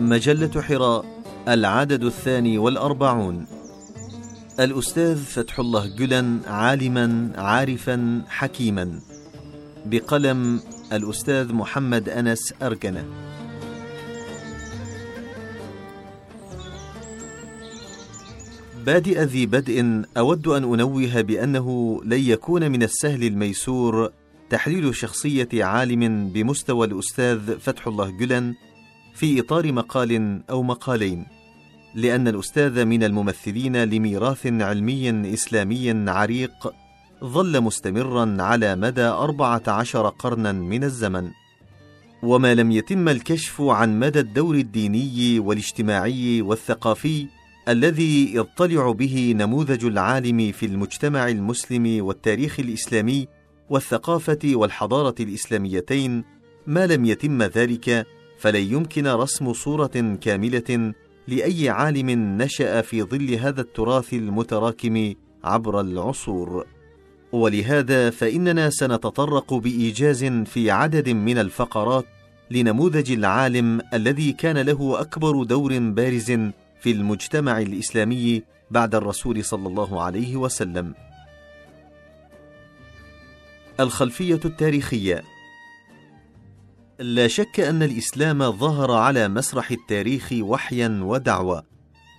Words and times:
مجلة 0.00 0.62
حراء 0.62 1.04
العدد 1.48 2.04
الثاني 2.04 2.58
والأربعون. 2.58 3.46
الأستاذ 4.60 5.16
فتح 5.16 5.58
الله 5.58 5.86
جلن 5.86 6.40
عالما 6.46 7.32
عارفا 7.36 8.22
حكيما. 8.28 9.00
بقلم 9.86 10.60
الأستاذ 10.92 11.52
محمد 11.52 12.08
أنس 12.08 12.54
أرجنة. 12.62 13.04
بادئ 18.86 19.22
ذي 19.22 19.46
بدء 19.46 20.02
أود 20.16 20.48
أن 20.48 20.64
أنوه 20.64 21.20
بأنه 21.20 22.00
لن 22.04 22.20
يكون 22.20 22.70
من 22.70 22.82
السهل 22.82 23.24
الميسور 23.24 24.10
تحليل 24.50 24.94
شخصية 24.94 25.48
عالم 25.54 26.28
بمستوى 26.28 26.86
الأستاذ 26.86 27.58
فتح 27.58 27.86
الله 27.86 28.10
جلن 28.10 28.54
في 29.16 29.40
إطار 29.40 29.72
مقال 29.72 30.40
أو 30.50 30.62
مقالين 30.62 31.26
لأن 31.94 32.28
الأستاذ 32.28 32.84
من 32.84 33.02
الممثلين 33.02 33.84
لميراث 33.84 34.46
علمي 34.46 35.34
إسلامي 35.34 36.10
عريق 36.10 36.72
ظل 37.24 37.60
مستمرا 37.60 38.36
على 38.42 38.76
مدى 38.76 39.02
أربعة 39.02 39.62
عشر 39.68 40.08
قرنا 40.08 40.52
من 40.52 40.84
الزمن. 40.84 41.30
وما 42.22 42.54
لم 42.54 42.70
يتم 42.70 43.08
الكشف 43.08 43.60
عن 43.60 43.98
مدى 43.98 44.20
الدور 44.20 44.54
الديني 44.54 45.38
والاجتماعي 45.38 46.42
والثقافي 46.42 47.26
الذي 47.68 48.36
يطلع 48.36 48.92
به 48.92 49.34
نموذج 49.36 49.84
العالم 49.84 50.52
في 50.52 50.66
المجتمع 50.66 51.28
المسلم 51.28 52.04
والتاريخ 52.04 52.60
الإسلامي 52.60 53.28
والثقافة 53.70 54.38
والحضارة 54.44 55.14
الإسلاميتين 55.20 56.24
ما 56.66 56.86
لم 56.86 57.04
يتم 57.04 57.42
ذلك 57.42 58.06
فلن 58.38 58.72
يمكن 58.72 59.06
رسم 59.06 59.52
صورة 59.52 60.16
كاملة 60.20 60.92
لأي 61.28 61.68
عالم 61.68 62.10
نشأ 62.42 62.80
في 62.80 63.02
ظل 63.02 63.34
هذا 63.34 63.60
التراث 63.60 64.14
المتراكم 64.14 65.14
عبر 65.44 65.80
العصور. 65.80 66.66
ولهذا 67.32 68.10
فإننا 68.10 68.70
سنتطرق 68.70 69.54
بإيجاز 69.54 70.24
في 70.24 70.70
عدد 70.70 71.08
من 71.08 71.38
الفقرات 71.38 72.06
لنموذج 72.50 73.12
العالم 73.12 73.80
الذي 73.94 74.32
كان 74.32 74.58
له 74.58 75.00
أكبر 75.00 75.42
دور 75.42 75.78
بارز 75.78 76.30
في 76.80 76.90
المجتمع 76.90 77.60
الإسلامي 77.60 78.42
بعد 78.70 78.94
الرسول 78.94 79.44
صلى 79.44 79.68
الله 79.68 80.02
عليه 80.02 80.36
وسلم. 80.36 80.94
الخلفية 83.80 84.40
التاريخية 84.44 85.22
لا 86.98 87.28
شك 87.28 87.60
أن 87.60 87.82
الإسلام 87.82 88.52
ظهر 88.52 88.90
على 88.92 89.28
مسرح 89.28 89.70
التاريخ 89.70 90.28
وحيا 90.40 91.00
ودعوة 91.02 91.62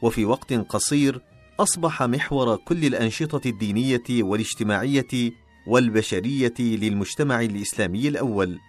وفي 0.01 0.25
وقت 0.25 0.53
قصير 0.53 1.21
أصبح 1.59 2.03
محور 2.03 2.55
كل 2.55 2.85
الأنشطة 2.85 3.41
الدينية 3.49 4.03
والاجتماعية 4.09 5.31
والبشرية 5.67 6.53
للمجتمع 6.59 7.41
الإسلامي 7.41 8.07
الأول. 8.07 8.59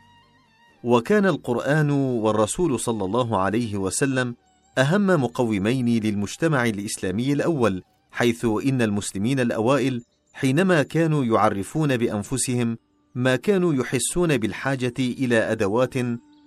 وكان 0.85 1.27
القرآن 1.27 1.91
والرسول 1.91 2.81
صلى 2.81 3.05
الله 3.05 3.39
عليه 3.39 3.77
وسلم 3.77 4.35
أهم 4.79 5.07
مقومين 5.07 6.03
للمجتمع 6.03 6.65
الإسلامي 6.67 7.33
الأول 7.33 7.83
حيث 8.11 8.45
إن 8.45 8.83
المسلمين 8.83 9.41
الأوائل 9.41 10.03
حينما 10.33 10.83
كانوا 10.83 11.25
يعرفون 11.25 11.97
بأنفسهم 11.97 12.79
ما 13.19 13.37
كانوا 13.37 13.75
يحسون 13.75 14.37
بالحاجة 14.37 14.95
إلى 14.99 15.53
أدوات 15.53 15.95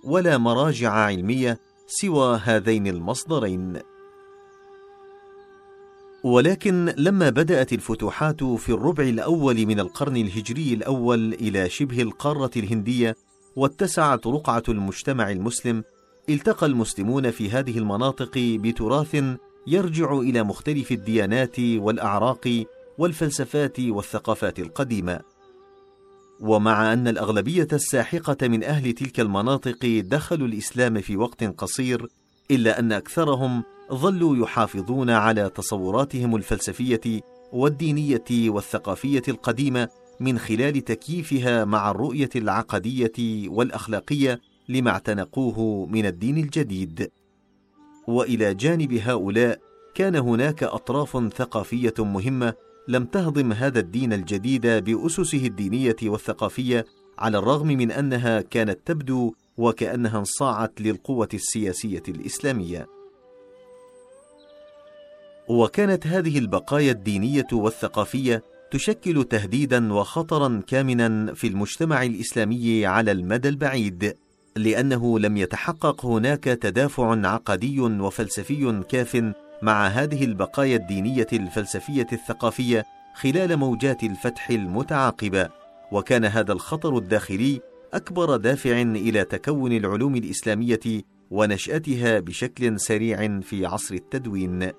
ولا 0.03 0.37
مراجع 0.37 0.91
علمية 0.91 1.59
سوى 1.87 2.41
هذين 2.43 2.87
المصدرين. 2.87 3.79
ولكن 6.23 6.93
لما 6.97 7.29
بدأت 7.29 7.73
الفتوحات 7.73 8.43
في 8.43 8.69
الربع 8.69 9.03
الأول 9.03 9.65
من 9.65 9.79
القرن 9.79 10.17
الهجري 10.17 10.73
الأول 10.73 11.33
إلى 11.33 11.69
شبه 11.69 12.01
القارة 12.01 12.51
الهندية 12.57 13.15
واتسعت 13.55 14.27
رقعة 14.27 14.63
المجتمع 14.69 15.31
المسلم 15.31 15.83
التقى 16.29 16.65
المسلمون 16.65 17.31
في 17.31 17.49
هذه 17.49 17.77
المناطق 17.77 18.31
بتراث 18.37 19.23
يرجع 19.67 20.13
إلى 20.13 20.43
مختلف 20.43 20.91
الديانات 20.91 21.59
والأعراق 21.59 22.65
والفلسفات 22.97 23.79
والثقافات 23.79 24.59
القديمة. 24.59 25.40
ومع 26.41 26.93
أن 26.93 27.07
الأغلبية 27.07 27.67
الساحقة 27.73 28.47
من 28.47 28.63
أهل 28.63 28.93
تلك 28.93 29.19
المناطق 29.19 30.03
دخلوا 30.05 30.47
الإسلام 30.47 31.01
في 31.01 31.17
وقت 31.17 31.43
قصير 31.43 32.07
إلا 32.51 32.79
أن 32.79 32.91
أكثرهم 32.91 33.63
ظلوا 33.93 34.37
يحافظون 34.37 35.09
على 35.09 35.49
تصوراتهم 35.49 36.35
الفلسفية 36.35 37.21
والدينية 37.53 38.49
والثقافية 38.49 39.21
القديمة 39.27 39.87
من 40.19 40.39
خلال 40.39 40.85
تكييفها 40.85 41.65
مع 41.65 41.91
الرؤية 41.91 42.29
العقدية 42.35 43.49
والأخلاقية 43.49 44.39
لما 44.69 44.91
اعتنقوه 44.91 45.85
من 45.85 46.05
الدين 46.05 46.37
الجديد. 46.37 47.11
وإلى 48.07 48.53
جانب 48.53 48.93
هؤلاء 48.93 49.59
كان 49.95 50.15
هناك 50.15 50.63
أطراف 50.63 51.33
ثقافية 51.33 51.93
مهمة 51.99 52.53
لم 52.87 53.05
تهضم 53.05 53.51
هذا 53.51 53.79
الدين 53.79 54.13
الجديد 54.13 54.67
بأسسه 54.67 55.45
الدينية 55.45 55.95
والثقافية 56.03 56.85
على 57.19 57.37
الرغم 57.37 57.67
من 57.67 57.91
أنها 57.91 58.41
كانت 58.41 58.79
تبدو 58.85 59.33
وكأنها 59.57 60.19
انصاعت 60.19 60.81
للقوة 60.81 61.29
السياسية 61.33 62.03
الإسلامية. 62.07 62.87
وكانت 65.47 66.07
هذه 66.07 66.37
البقايا 66.39 66.91
الدينية 66.91 67.47
والثقافية 67.53 68.43
تشكل 68.71 69.23
تهديدا 69.23 69.93
وخطرا 69.93 70.61
كامنا 70.67 71.33
في 71.33 71.47
المجتمع 71.47 72.03
الإسلامي 72.03 72.85
على 72.85 73.11
المدى 73.11 73.49
البعيد 73.49 74.15
لأنه 74.55 75.19
لم 75.19 75.37
يتحقق 75.37 76.05
هناك 76.05 76.43
تدافع 76.43 77.27
عقدي 77.27 77.79
وفلسفي 77.79 78.83
كاف 78.89 79.33
مع 79.61 79.87
هذه 79.87 80.25
البقايا 80.25 80.75
الدينية 80.75 81.27
الفلسفية 81.33 82.07
الثقافية 82.13 82.85
خلال 83.15 83.57
موجات 83.57 84.03
الفتح 84.03 84.49
المتعاقبة 84.49 85.49
وكان 85.91 86.25
هذا 86.25 86.53
الخطر 86.53 86.97
الداخلي 86.97 87.61
أكبر 87.93 88.37
دافع 88.37 88.81
إلى 88.81 89.23
تكون 89.23 89.71
العلوم 89.71 90.15
الإسلامية 90.15 91.03
ونشأتها 91.31 92.19
بشكل 92.19 92.79
سريع 92.79 93.39
في 93.39 93.65
عصر 93.65 93.95
التدوين. 93.95 94.71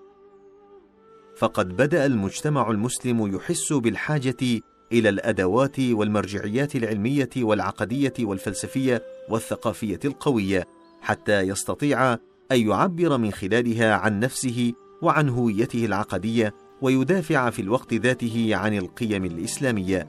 فقد 1.37 1.69
بدأ 1.69 2.07
المجتمع 2.07 2.71
المسلم 2.71 3.37
يحس 3.37 3.73
بالحاجة 3.73 4.61
إلى 4.93 5.09
الأدوات 5.09 5.81
والمرجعيات 5.81 6.77
العلمية 6.77 7.31
والعقدية 7.37 8.15
والفلسفية 8.21 9.03
والثقافية 9.29 10.01
القوية 10.05 10.65
حتى 11.01 11.41
يستطيع 11.41 12.19
أن 12.53 12.69
يعبر 12.69 13.19
من 13.19 13.31
خلالها 13.31 13.95
عن 13.95 14.21
نفسه 14.21 14.73
وعن 15.03 15.29
هويته 15.29 15.85
العقدية 15.85 16.55
ويدافع 16.83 17.51
في 17.51 17.63
الوقت 17.63 17.95
ذاته 17.95 18.51
عن 18.53 18.77
القيم 18.77 19.25
الإسلامية. 19.25 20.09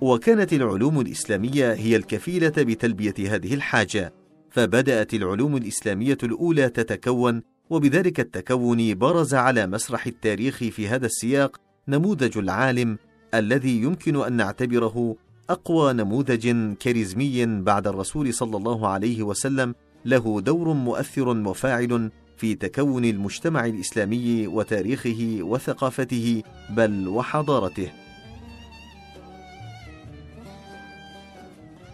وكانت 0.00 0.52
العلوم 0.52 1.00
الإسلامية 1.00 1.72
هي 1.72 1.96
الكفيلة 1.96 2.48
بتلبية 2.48 3.14
هذه 3.18 3.54
الحاجة 3.54 4.12
فبدأت 4.50 5.14
العلوم 5.14 5.56
الإسلامية 5.56 6.18
الأولى 6.22 6.68
تتكون 6.68 7.42
وبذلك 7.70 8.20
التكون 8.20 8.94
برز 8.94 9.34
على 9.34 9.66
مسرح 9.66 10.06
التاريخ 10.06 10.56
في 10.56 10.88
هذا 10.88 11.06
السياق 11.06 11.60
نموذج 11.88 12.38
العالم 12.38 12.98
الذي 13.34 13.82
يمكن 13.82 14.16
أن 14.24 14.32
نعتبره 14.32 15.16
أقوى 15.50 15.92
نموذج 15.92 16.74
كاريزمي 16.74 17.46
بعد 17.62 17.86
الرسول 17.86 18.34
صلى 18.34 18.56
الله 18.56 18.88
عليه 18.88 19.22
وسلم 19.22 19.74
له 20.04 20.40
دور 20.40 20.72
مؤثر 20.72 21.28
وفاعل 21.28 22.10
في 22.36 22.54
تكون 22.54 23.04
المجتمع 23.04 23.66
الإسلامي 23.66 24.46
وتاريخه 24.46 25.38
وثقافته 25.40 26.42
بل 26.70 27.08
وحضارته. 27.08 27.90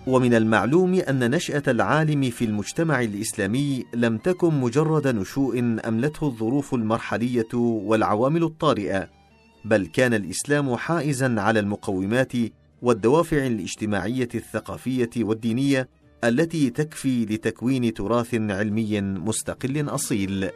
ومن 0.06 0.34
المعلوم 0.34 0.94
أن 0.94 1.31
نشأة 1.31 1.62
العالم 1.69 2.31
في 2.31 2.44
المجتمع 2.44 3.00
الإسلامي 3.02 3.84
لم 3.94 4.19
تكن 4.19 4.61
مجرد 4.61 5.08
نشوء 5.08 5.58
أملته 5.88 6.26
الظروف 6.26 6.75
المرحلية 6.75 7.55
والعوامل 7.55 8.43
الطارئة 8.44 9.08
بل 9.64 9.87
كان 9.87 10.14
الإسلام 10.14 10.76
حائزا 10.76 11.40
على 11.40 11.61
المقومات 11.61 12.32
والدوافع 12.82 13.46
الاجتماعية 13.46 14.29
الثقافية 14.34 15.11
والدينية 15.17 15.88
التي 16.29 16.71
تكفي 16.71 17.25
لتكوين 17.25 17.94
تراث 17.94 18.35
علمي 18.35 19.00
مستقل 19.00 19.88
أصيل. 19.88 20.50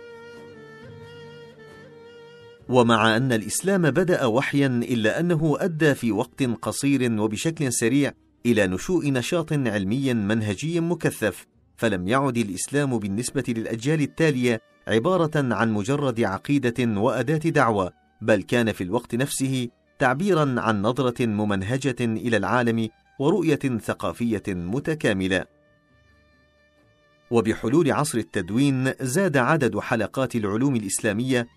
ومع 2.68 3.16
أن 3.16 3.32
الإسلام 3.32 3.90
بدأ 3.90 4.24
وحيا 4.24 4.66
إلا 4.66 5.20
أنه 5.20 5.56
أدى 5.60 5.94
في 5.94 6.12
وقت 6.12 6.42
قصير 6.42 7.20
وبشكل 7.20 7.72
سريع 7.72 8.12
إلى 8.46 8.66
نشوء 8.66 9.10
نشاط 9.12 9.52
علمي 9.52 10.14
منهجي 10.14 10.80
مكثف 10.80 11.46
فلم 11.76 12.08
يعد 12.08 12.36
الإسلام 12.36 12.98
بالنسبة 12.98 13.44
للأجيال 13.48 14.00
التالية 14.00 14.60
عبارة 14.88 15.54
عن 15.54 15.72
مجرد 15.72 16.20
عقيدة 16.20 17.00
وأداة 17.00 17.50
دعوة 17.50 17.92
بل 18.20 18.42
كان 18.42 18.72
في 18.72 18.84
الوقت 18.84 19.14
نفسه 19.14 19.68
تعبيرا 19.98 20.54
عن 20.60 20.82
نظرة 20.82 21.26
ممنهجة 21.26 21.96
إلى 22.00 22.36
العالم 22.36 22.88
ورؤية 23.18 23.78
ثقافية 23.78 24.42
متكاملة. 24.48 25.57
وبحلول 27.30 27.92
عصر 27.92 28.18
التدوين 28.18 28.92
زاد 29.00 29.36
عدد 29.36 29.78
حلقات 29.78 30.36
العلوم 30.36 30.76
الإسلامية 30.76 31.48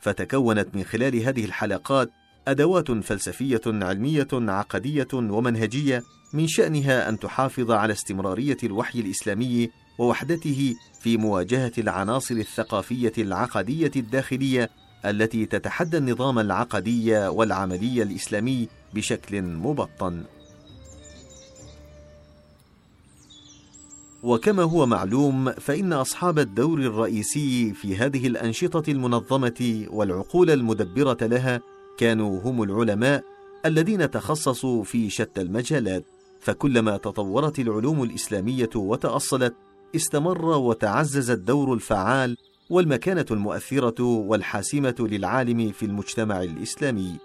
فتكونت 0.00 0.74
من 0.74 0.84
خلال 0.84 1.16
هذه 1.16 1.44
الحلقات 1.44 2.10
أدوات 2.48 2.90
فلسفية 2.90 3.60
علمية 3.66 4.28
عقدية 4.32 5.08
ومنهجية 5.14 6.02
من 6.32 6.46
شأنها 6.46 7.08
أن 7.08 7.18
تحافظ 7.18 7.70
على 7.70 7.92
استمرارية 7.92 8.56
الوحي 8.64 9.00
الإسلامي 9.00 9.70
ووحدته 9.98 10.74
في 11.00 11.16
مواجهة 11.16 11.72
العناصر 11.78 12.34
الثقافية 12.34 13.12
العقدية 13.18 13.90
الداخلية 13.96 14.70
التي 15.04 15.46
تتحدى 15.46 15.96
النظام 15.96 16.38
العقدي 16.38 17.16
والعملي 17.16 18.02
الإسلامي 18.02 18.68
بشكل 18.94 19.42
مبطن. 19.42 20.24
وكما 24.24 24.62
هو 24.62 24.86
معلوم 24.86 25.52
فإن 25.52 25.92
أصحاب 25.92 26.38
الدور 26.38 26.78
الرئيسي 26.78 27.72
في 27.74 27.96
هذه 27.96 28.26
الأنشطة 28.26 28.90
المنظمة 28.90 29.86
والعقول 29.90 30.50
المدبرة 30.50 31.16
لها 31.22 31.60
كانوا 31.98 32.40
هم 32.40 32.62
العلماء 32.62 33.24
الذين 33.66 34.10
تخصصوا 34.10 34.84
في 34.84 35.10
شتى 35.10 35.40
المجالات. 35.40 36.04
فكلما 36.40 36.96
تطورت 36.96 37.58
العلوم 37.58 38.02
الإسلامية 38.02 38.70
وتأصلت 38.74 39.54
استمر 39.96 40.44
وتعزز 40.44 41.30
الدور 41.30 41.74
الفعال 41.74 42.36
والمكانة 42.70 43.26
المؤثرة 43.30 44.02
والحاسمة 44.02 44.94
للعالم 45.00 45.72
في 45.72 45.86
المجتمع 45.86 46.42
الإسلامي. 46.42 47.18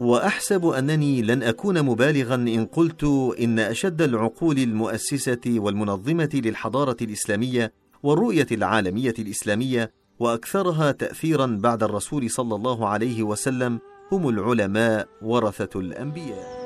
وأحسب 0.00 0.66
أنني 0.66 1.22
لن 1.22 1.42
أكون 1.42 1.82
مبالغا 1.82 2.34
إن 2.34 2.64
قلت 2.66 3.04
إن 3.40 3.58
أشد 3.58 4.02
العقول 4.02 4.58
المؤسسة 4.58 5.40
والمنظمة 5.46 6.30
للحضارة 6.34 6.96
الإسلامية 7.02 7.72
والرؤية 8.02 8.46
العالمية 8.52 9.14
الإسلامية 9.18 9.92
وأكثرها 10.18 10.92
تاثيرا 10.92 11.46
بعد 11.62 11.82
الرسول 11.82 12.30
صلى 12.30 12.54
الله 12.54 12.88
عليه 12.88 13.22
وسلم 13.22 13.80
هم 14.12 14.28
العلماء 14.28 15.08
ورثة 15.22 15.80
الأنبياء. 15.80 16.58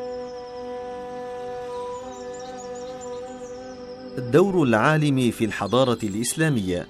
دور 4.32 4.62
العالم 4.62 5.30
في 5.30 5.44
الحضارة 5.44 5.98
الإسلامية 6.02 6.86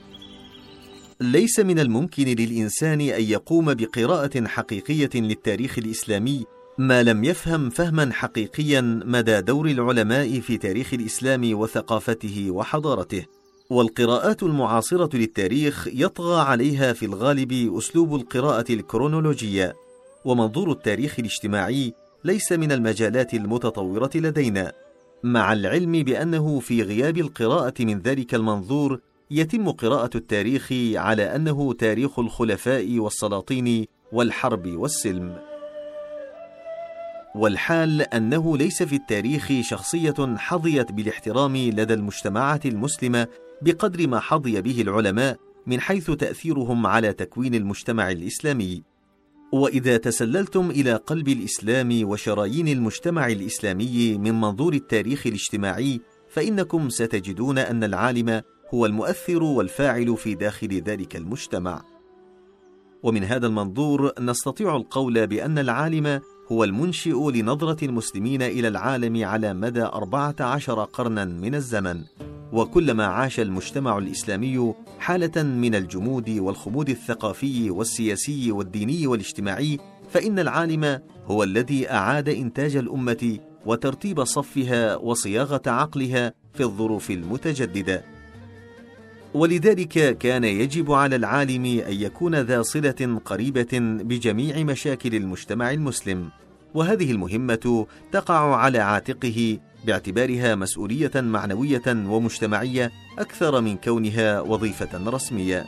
ليس 1.22 1.60
من 1.60 1.78
الممكن 1.78 2.24
للإنسان 2.24 3.00
أن 3.00 3.22
يقوم 3.22 3.74
بقراءة 3.74 4.46
حقيقية 4.46 5.10
للتاريخ 5.14 5.78
الإسلامي 5.78 6.44
ما 6.78 7.02
لم 7.02 7.24
يفهم 7.24 7.70
فهما 7.70 8.12
حقيقيا 8.12 8.80
مدى 9.06 9.40
دور 9.40 9.66
العلماء 9.66 10.40
في 10.40 10.56
تاريخ 10.56 10.94
الإسلام 10.94 11.58
وثقافته 11.58 12.46
وحضارته. 12.50 13.24
والقراءات 13.70 14.42
المعاصرة 14.42 15.16
للتاريخ 15.16 15.88
يطغى 15.92 16.40
عليها 16.40 16.92
في 16.92 17.06
الغالب 17.06 17.76
أسلوب 17.78 18.14
القراءة 18.14 18.72
الكرونولوجية. 18.72 19.74
ومنظور 20.24 20.72
التاريخ 20.72 21.14
الاجتماعي 21.18 21.92
ليس 22.24 22.52
من 22.52 22.72
المجالات 22.72 23.34
المتطورة 23.34 24.10
لدينا. 24.14 24.72
مع 25.22 25.52
العلم 25.52 25.92
بأنه 25.92 26.60
في 26.60 26.82
غياب 26.82 27.18
القراءة 27.18 27.74
من 27.80 27.98
ذلك 27.98 28.34
المنظور 28.34 29.00
يتم 29.34 29.70
قراءة 29.70 30.10
التاريخ 30.14 30.72
على 30.94 31.36
أنه 31.36 31.72
تاريخ 31.72 32.18
الخلفاء 32.18 32.98
والسلاطين 32.98 33.86
والحرب 34.12 34.66
والسلم. 34.66 35.36
والحال 37.34 38.02
أنه 38.02 38.56
ليس 38.56 38.82
في 38.82 38.96
التاريخ 38.96 39.52
شخصية 39.60 40.36
حظيت 40.36 40.92
بالاحترام 40.92 41.56
لدى 41.56 41.94
المجتمعات 41.94 42.66
المسلمة 42.66 43.28
بقدر 43.62 44.08
ما 44.08 44.20
حظي 44.20 44.60
به 44.60 44.82
العلماء 44.82 45.36
من 45.66 45.80
حيث 45.80 46.10
تأثيرهم 46.10 46.86
على 46.86 47.12
تكوين 47.12 47.54
المجتمع 47.54 48.10
الإسلامي. 48.10 48.82
وإذا 49.52 49.96
تسللتم 49.96 50.70
إلى 50.70 50.94
قلب 50.94 51.28
الإسلام 51.28 52.08
وشرايين 52.08 52.68
المجتمع 52.68 53.26
الإسلامي 53.26 54.18
من 54.18 54.40
منظور 54.40 54.74
التاريخ 54.74 55.26
الاجتماعي 55.26 56.00
فإنكم 56.28 56.88
ستجدون 56.88 57.58
أن 57.58 57.84
العالم 57.84 58.42
هو 58.74 58.86
المؤثر 58.86 59.42
والفاعل 59.42 60.16
في 60.16 60.34
داخل 60.34 60.68
ذلك 60.68 61.16
المجتمع. 61.16 61.82
ومن 63.02 63.24
هذا 63.24 63.46
المنظور 63.46 64.12
نستطيع 64.20 64.76
القول 64.76 65.26
بأن 65.26 65.58
العالم 65.58 66.20
هو 66.52 66.64
المنشئ 66.64 67.30
لنظرة 67.30 67.84
المسلمين 67.84 68.42
إلى 68.42 68.68
العالم 68.68 69.24
على 69.24 69.54
مدى 69.54 69.82
أربعة 69.82 70.36
عشر 70.40 70.84
قرنا 70.84 71.24
من 71.24 71.54
الزمن. 71.54 72.04
وكلما 72.52 73.06
عاش 73.06 73.40
المجتمع 73.40 73.98
الإسلامي 73.98 74.74
حالة 74.98 75.42
من 75.42 75.74
الجمود 75.74 76.30
والخمود 76.30 76.88
الثقافي 76.88 77.70
والسياسي 77.70 78.52
والديني 78.52 79.06
والاجتماعي 79.06 79.78
فإن 80.10 80.38
العالم 80.38 81.00
هو 81.26 81.42
الذي 81.42 81.90
أعاد 81.90 82.28
إنتاج 82.28 82.76
الأمة 82.76 83.38
وترتيب 83.66 84.24
صفها 84.24 84.96
وصياغة 84.96 85.62
عقلها 85.66 86.34
في 86.54 86.62
الظروف 86.62 87.10
المتجددة. 87.10 88.21
ولذلك 89.34 90.18
كان 90.18 90.44
يجب 90.44 90.92
على 90.92 91.16
العالم 91.16 91.64
أن 91.64 91.92
يكون 91.92 92.34
ذا 92.34 92.62
صلة 92.62 93.20
قريبة 93.24 93.78
بجميع 93.80 94.58
مشاكل 94.62 95.14
المجتمع 95.14 95.70
المسلم 95.70 96.30
وهذه 96.74 97.10
المهمة 97.10 97.86
تقع 98.12 98.56
على 98.56 98.78
عاتقه 98.78 99.58
باعتبارها 99.86 100.54
مسؤولية 100.54 101.10
معنوية 101.14 101.82
ومجتمعية 101.88 102.90
أكثر 103.18 103.60
من 103.60 103.76
كونها 103.76 104.40
وظيفة 104.40 105.10
رسمية. 105.10 105.66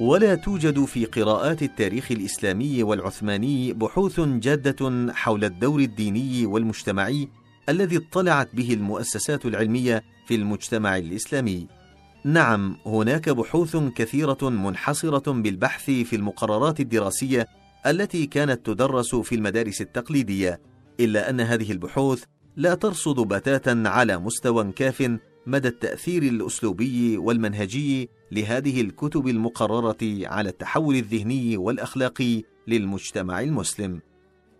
ولا 0.00 0.34
توجد 0.34 0.84
في 0.84 1.04
قراءات 1.04 1.62
التاريخ 1.62 2.12
الإسلامي 2.12 2.82
والعثماني 2.82 3.72
بحوث 3.72 4.20
جادة 4.20 5.12
حول 5.12 5.44
الدور 5.44 5.80
الديني 5.80 6.46
والمجتمعي 6.46 7.28
الذي 7.68 7.96
اطلعت 7.96 8.48
به 8.54 8.72
المؤسسات 8.72 9.46
العلمية 9.46 10.04
في 10.26 10.34
المجتمع 10.34 10.96
الإسلامي. 10.96 11.81
نعم 12.24 12.76
هناك 12.86 13.28
بحوث 13.28 13.76
كثيرة 13.76 14.38
منحصرة 14.42 15.32
بالبحث 15.32 15.90
في 15.90 16.16
المقررات 16.16 16.80
الدراسية 16.80 17.46
التي 17.86 18.26
كانت 18.26 18.66
تدرس 18.66 19.14
في 19.14 19.34
المدارس 19.34 19.80
التقليدية 19.80 20.60
إلا 21.00 21.30
أن 21.30 21.40
هذه 21.40 21.72
البحوث 21.72 22.24
لا 22.56 22.74
ترصد 22.74 23.20
بتاتا 23.20 23.82
على 23.86 24.18
مستوى 24.18 24.72
كاف 24.72 25.18
مدى 25.46 25.68
التأثير 25.68 26.22
الأسلوبي 26.22 27.18
والمنهجي 27.18 28.08
لهذه 28.32 28.80
الكتب 28.80 29.28
المقررة 29.28 29.98
على 30.02 30.48
التحول 30.48 30.96
الذهني 30.96 31.56
والأخلاقي 31.56 32.42
للمجتمع 32.68 33.40
المسلم. 33.40 34.00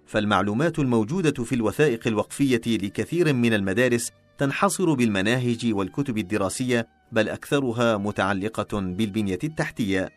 فالمعلومات 0.07 0.79
الموجودة 0.79 1.45
في 1.45 1.55
الوثائق 1.55 2.07
الوقفية 2.07 2.61
لكثير 2.67 3.33
من 3.33 3.55
المدارس 3.55 4.13
تنحصر 4.39 4.95
بالمناهج 4.95 5.73
والكتب 5.73 6.19
الدراسية 6.19 6.89
بل 7.13 7.29
أكثرها 7.29 7.97
متعلقة 7.97 8.81
بالبنية 8.81 9.39
التحتية 9.45 10.11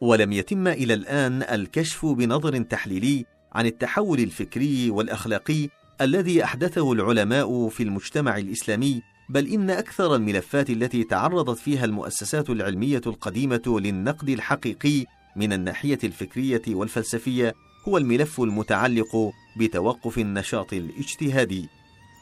ولم 0.00 0.32
يتم 0.32 0.68
إلى 0.68 0.94
الآن 0.94 1.42
الكشف 1.42 2.06
بنظر 2.06 2.62
تحليلي 2.62 3.24
عن 3.52 3.66
التحول 3.66 4.20
الفكري 4.20 4.90
والأخلاقي 4.90 5.68
الذي 6.00 6.44
أحدثه 6.44 6.92
العلماء 6.92 7.68
في 7.68 7.82
المجتمع 7.82 8.36
الإسلامي 8.38 9.02
بل 9.28 9.46
إن 9.48 9.70
أكثر 9.70 10.14
الملفات 10.14 10.70
التي 10.70 11.04
تعرضت 11.04 11.58
فيها 11.58 11.84
المؤسسات 11.84 12.50
العلمية 12.50 13.00
القديمة 13.06 13.62
للنقد 13.80 14.28
الحقيقي 14.28 15.04
من 15.36 15.52
الناحية 15.52 15.98
الفكرية 16.04 16.62
والفلسفية 16.68 17.54
هو 17.88 17.98
الملف 17.98 18.40
المتعلق 18.40 19.32
بتوقف 19.56 20.18
النشاط 20.18 20.72
الاجتهادي. 20.72 21.68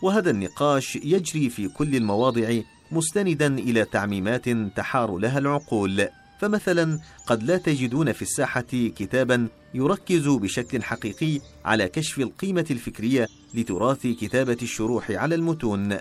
وهذا 0.03 0.31
النقاش 0.31 0.97
يجري 0.97 1.51
في 1.51 1.69
كل 1.69 1.97
المواضع 1.97 2.61
مستندا 2.91 3.47
إلى 3.47 3.85
تعميمات 3.85 4.49
تحار 4.77 5.19
لها 5.19 5.39
العقول. 5.39 6.09
فمثلا 6.41 6.99
قد 7.27 7.43
لا 7.43 7.57
تجدون 7.57 8.13
في 8.13 8.23
الساحة 8.23 8.67
كتابا 8.71 9.49
يركز 9.75 10.29
بشكل 10.29 10.83
حقيقي 10.83 11.41
على 11.65 11.89
كشف 11.89 12.19
القيمة 12.19 12.67
الفكرية 12.71 13.29
لتراث 13.55 14.07
كتابة 14.07 14.57
الشروح 14.63 15.11
على 15.11 15.35
المتون. 15.35 15.99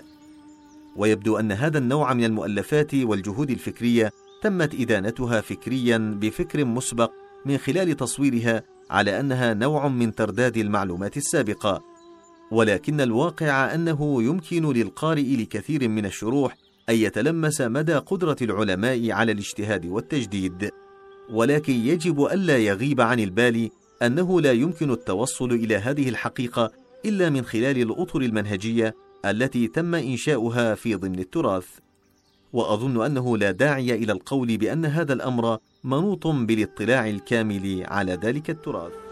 ويبدو 0.96 1.36
أن 1.36 1.52
هذا 1.52 1.78
النوع 1.78 2.14
من 2.14 2.24
المؤلفات 2.24 2.94
والجهود 2.94 3.50
الفكرية 3.50 4.10
تمت 4.42 4.74
إدانتها 4.74 5.40
فكريا 5.40 6.18
بفكر 6.20 6.64
مسبق 6.64 7.10
من 7.46 7.58
خلال 7.58 7.96
تصويرها 7.96 8.62
على 8.90 9.20
أنها 9.20 9.54
نوع 9.54 9.88
من 9.88 10.14
ترداد 10.14 10.56
المعلومات 10.56 11.16
السابقة. 11.16 11.82
ولكن 12.50 13.00
الواقع 13.00 13.74
أنه 13.74 14.22
يمكن 14.22 14.72
للقارئ 14.72 15.36
لكثير 15.36 15.88
من 15.88 16.06
الشروح 16.06 16.56
أن 16.88 16.94
يتلمس 16.94 17.60
مدى 17.60 17.94
قدرة 17.94 18.36
العلماء 18.42 19.10
على 19.10 19.32
الاجتهاد 19.32 19.86
والتجديد 19.86 20.70
ولكن 21.30 21.72
يجب 21.72 22.24
الا 22.24 22.58
يغيب 22.58 23.00
عن 23.00 23.20
البال 23.20 23.70
أنه 24.02 24.40
لا 24.40 24.52
يمكن 24.52 24.90
التوصل 24.90 25.52
إلى 25.52 25.76
هذه 25.76 26.08
الحقيقة 26.08 26.70
إلا 27.04 27.30
من 27.30 27.44
خلال 27.44 27.82
الأطر 27.82 28.20
المنهجية 28.20 28.94
التي 29.24 29.68
تم 29.68 29.94
إنشاؤها 29.94 30.74
في 30.74 30.94
ضمن 30.94 31.18
التراث. 31.18 31.66
وأظن 32.52 33.04
أنه 33.04 33.38
لا 33.38 33.50
داعي 33.50 33.94
إلى 33.94 34.12
القول 34.12 34.56
بأن 34.56 34.84
هذا 34.84 35.12
الأمر 35.12 35.58
منوط 35.84 36.26
بالاطلاع 36.26 37.08
الكامل 37.08 37.84
على 37.88 38.12
ذلك 38.22 38.50
التراث. 38.50 39.03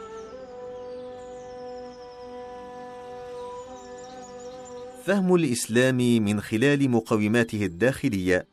فهم 5.06 5.34
الإسلام 5.34 5.96
من 5.96 6.40
خلال 6.40 6.90
مقوماته 6.90 7.64
الداخلية. 7.64 8.46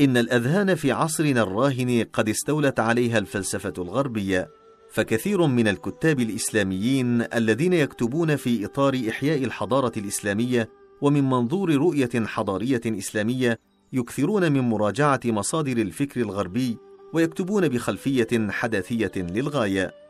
إن 0.00 0.16
الأذهان 0.16 0.74
في 0.74 0.92
عصرنا 0.92 1.42
الراهن 1.42 2.06
قد 2.12 2.28
استولت 2.28 2.80
عليها 2.80 3.18
الفلسفة 3.18 3.72
الغربية 3.78 4.48
فكثير 4.92 5.46
من 5.46 5.68
الكتاب 5.68 6.20
الإسلاميين 6.20 7.22
الذين 7.34 7.72
يكتبون 7.72 8.36
في 8.36 8.64
إطار 8.64 9.00
إحياء 9.08 9.44
الحضارة 9.44 9.92
الإسلامية 9.96 10.68
ومن 11.00 11.24
منظور 11.24 11.74
رؤية 11.74 12.26
حضارية 12.26 12.80
إسلامية 12.86 13.58
يكثرون 13.92 14.52
من 14.52 14.60
مراجعة 14.60 15.20
مصادر 15.24 15.76
الفكر 15.76 16.20
الغربي 16.20 16.78
ويكتبون 17.12 17.68
بخلفية 17.68 18.50
حداثية 18.50 19.12
للغاية. 19.16 20.01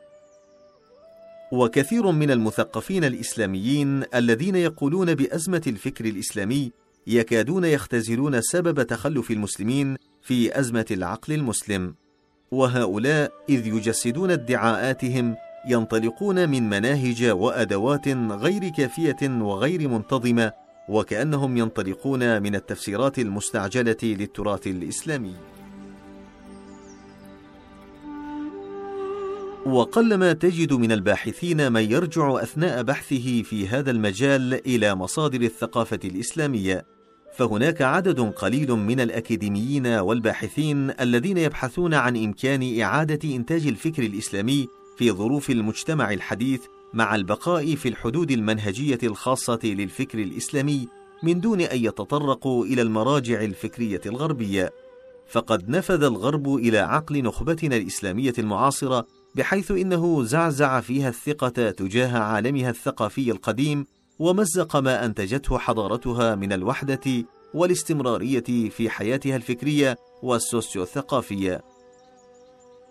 وكثير 1.53 2.11
من 2.11 2.31
المثقفين 2.31 3.05
الإسلاميين 3.05 4.03
الذين 4.15 4.57
يقولون 4.57 5.15
بأزمة 5.15 5.63
الفكر 5.67 6.05
الإسلامي 6.05 6.73
يكادون 7.07 7.65
يختزلون 7.65 8.41
سبب 8.41 8.83
تخلف 8.83 9.31
المسلمين 9.31 9.97
في 10.23 10.59
أزمة 10.61 10.87
العقل 10.91 11.33
المسلم. 11.33 11.95
وهؤلاء 12.51 13.33
إذ 13.49 13.67
يجسدون 13.67 14.31
ادعاءاتهم 14.31 15.37
ينطلقون 15.69 16.49
من 16.49 16.69
مناهج 16.69 17.25
وأدوات 17.25 18.09
غير 18.09 18.69
كافية 18.69 19.29
وغير 19.43 19.89
منتظمة 19.89 20.53
وكأنهم 20.89 21.57
ينطلقون 21.57 22.43
من 22.43 22.55
التفسيرات 22.55 23.19
المستعجلة 23.19 23.97
للتراث 24.03 24.67
الإسلامي. 24.67 25.35
وقلما 29.73 30.33
تجد 30.33 30.73
من 30.73 30.93
الباحثين 30.93 31.73
من 31.73 31.91
يرجع 31.91 32.43
أثناء 32.43 32.83
بحثه 32.83 33.43
في 33.43 33.69
هذا 33.69 33.91
المجال 33.91 34.67
إلى 34.67 34.95
مصادر 34.95 35.41
الثقافة 35.41 35.99
الإسلامية. 36.05 36.87
فهناك 37.37 37.83
عدد 37.83 38.21
قليل 38.21 38.71
من 38.73 39.01
الأكاديميين 39.01 39.87
والباحثين 39.87 40.91
الذين 41.01 41.39
يبحثون 41.39 41.95
عن 41.95 42.25
إمكان 42.25 42.81
إعادة 42.81 43.37
إنتاج 43.37 43.67
الفكر 43.67 44.03
الإسلامي 44.03 44.69
في 44.97 45.11
ظروف 45.11 45.51
المجتمع 45.51 46.13
الحديث 46.13 46.61
مع 46.95 47.15
البقاء 47.15 47.75
في 47.75 47.89
الحدود 47.89 48.31
المنهجية 48.31 48.99
الخاصة 49.03 49.61
للفكر 49.65 50.19
الإسلامي 50.19 50.89
من 51.23 51.41
دون 51.41 51.61
أن 51.61 51.85
يتطرقوا 51.85 52.65
إلى 52.65 52.83
المراجع 52.83 53.41
الفكرية 53.41 54.01
الغربية. 54.07 54.73
فقد 55.29 55.69
نفذ 55.69 56.03
الغرب 56.03 56.55
إلى 56.55 56.79
عقل 56.79 57.23
نخبتنا 57.23 57.77
الإسلامية 57.77 58.33
المعاصرة 58.39 59.07
بحيث 59.35 59.71
إنه 59.71 60.25
زعزع 60.25 60.81
فيها 60.81 61.09
الثقة 61.09 61.71
تجاه 61.71 62.19
عالمها 62.19 62.71
الثقافي 62.71 63.31
القديم 63.31 63.87
ومزق 64.19 64.77
ما 64.77 65.05
أنتجته 65.05 65.59
حضارتها 65.59 66.35
من 66.35 66.53
الوحدة 66.53 67.25
والاستمرارية 67.55 68.71
في 68.71 68.91
حياتها 68.91 69.37
الفكرية 69.37 69.97
والسوسيوثقافية. 70.23 71.61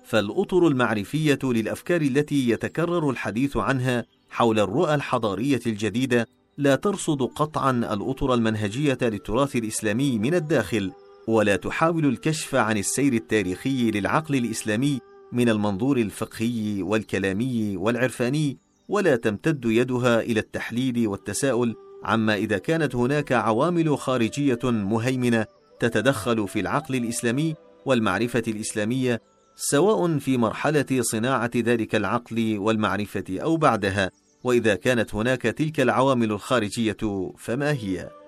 فالأطر 0.06 0.68
المعرفية 0.68 1.40
للأفكار 1.44 2.02
التي 2.02 2.50
يتكرر 2.50 3.10
الحديث 3.10 3.58
عنها 3.58 4.06
حول 4.30 4.60
الرؤى 4.60 4.96
الحضارية 4.96 5.62
الجديدة 5.66 6.28
لا 6.58 6.76
ترصد 6.76 7.22
قطعا 7.22 7.72
الأطر 7.72 8.34
المنهجية 8.34 8.98
للتراث 9.02 9.56
الإسلامي 9.56 10.20
من 10.20 10.34
الداخل 10.34 10.92
ولا 11.28 11.56
تحاول 11.56 12.06
الكشف 12.06 12.56
عن 12.56 12.78
السير 12.78 13.14
التاريخي 13.14 13.92
للعقل 13.92 14.36
الإسلامي 14.36 15.00
من 15.32 15.50
المنظور 15.50 15.98
الفقهي 15.98 16.82
والكلامي 16.82 17.78
والعرفاني 17.78 18.58
ولا 18.90 19.16
تمتد 19.16 19.66
يدها 19.66 20.22
إلى 20.22 20.40
التحليل 20.40 21.08
والتساؤل 21.08 21.76
عما 22.04 22.36
إذا 22.36 22.58
كانت 22.58 22.96
هناك 22.96 23.32
عوامل 23.32 23.98
خارجية 23.98 24.60
مهيمنة 24.64 25.46
تتدخل 25.80 26.48
في 26.48 26.60
العقل 26.60 26.96
الإسلامي 26.96 27.56
والمعرفة 27.86 28.44
الإسلامية 28.48 29.22
سواء 29.56 30.18
في 30.18 30.38
مرحلة 30.38 30.86
صناعة 31.02 31.52
ذلك 31.56 31.96
العقل 31.96 32.58
والمعرفة 32.60 33.24
أو 33.30 33.58
بعدها 33.58 34.12
وإذا 34.44 34.76
كانت 34.76 35.16
هناك 35.16 35.42
تلك 35.42 35.80
العوامل 35.80 36.32
الخارجية 36.32 37.32
فما 37.38 37.72
هي؟ 37.72 38.21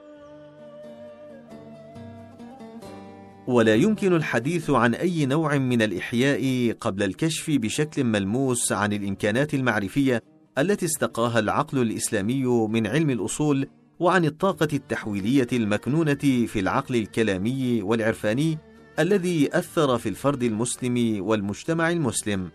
ولا 3.47 3.75
يمكن 3.75 4.13
الحديث 4.15 4.69
عن 4.69 4.93
أي 4.93 5.25
نوع 5.25 5.57
من 5.57 5.81
الإحياء 5.81 6.71
قبل 6.79 7.03
الكشف 7.03 7.49
بشكل 7.49 8.03
ملموس 8.03 8.71
عن 8.71 8.93
الإمكانات 8.93 9.53
المعرفية 9.53 10.23
التي 10.57 10.85
استقاها 10.85 11.39
العقل 11.39 11.81
الإسلامي 11.81 12.45
من 12.45 12.87
علم 12.87 13.09
الأصول 13.09 13.67
وعن 13.99 14.25
الطاقة 14.25 14.67
التحويلية 14.73 15.47
المكنونة 15.53 16.45
في 16.47 16.59
العقل 16.59 16.95
الكلامي 16.95 17.81
والعرفاني 17.81 18.57
الذي 18.99 19.57
أثر 19.57 19.97
في 19.97 20.09
الفرد 20.09 20.43
المسلم 20.43 21.17
والمجتمع 21.25 21.89
المسلم. 21.89 22.49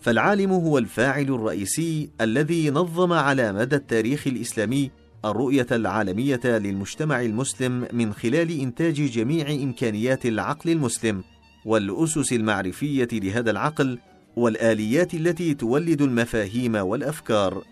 فالعالم 0.00 0.52
هو 0.52 0.78
الفاعل 0.78 1.22
الرئيسي 1.34 2.10
الذي 2.20 2.70
نظم 2.70 3.12
على 3.12 3.52
مدى 3.52 3.76
التاريخ 3.76 4.26
الإسلامي 4.26 4.90
الرؤية 5.24 5.66
العالمية 5.72 6.40
للمجتمع 6.44 7.22
المسلم 7.22 7.88
من 7.92 8.12
خلال 8.12 8.60
إنتاج 8.60 8.94
جميع 8.94 9.50
إمكانيات 9.50 10.26
العقل 10.26 10.70
المسلم 10.70 11.24
والأسس 11.64 12.32
المعرفية 12.32 13.08
لهذا 13.12 13.50
العقل 13.50 13.98
والآليات 14.36 15.14
التي 15.14 15.54
تولد 15.54 16.02
المفاهيم 16.02 16.74
والأفكار 16.74 17.64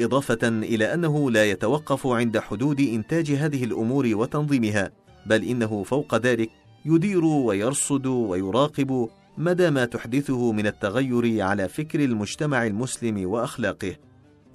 إضافة 0.00 0.48
إلى 0.48 0.94
أنه 0.94 1.30
لا 1.30 1.44
يتوقف 1.44 2.06
عند 2.06 2.38
حدود 2.38 2.80
إنتاج 2.80 3.30
هذه 3.30 3.64
الأمور 3.64 4.10
وتنظيمها 4.14 4.90
بل 5.26 5.44
إنه 5.44 5.82
فوق 5.82 6.14
ذلك 6.14 6.50
يدير 6.84 7.24
ويرصد 7.24 8.06
ويراقب 8.06 9.08
مدى 9.38 9.70
ما 9.70 9.84
تحدثه 9.84 10.52
من 10.52 10.66
التغير 10.66 11.42
على 11.42 11.68
فكر 11.68 12.04
المجتمع 12.04 12.66
المسلم 12.66 13.28
وأخلاقه. 13.30 13.96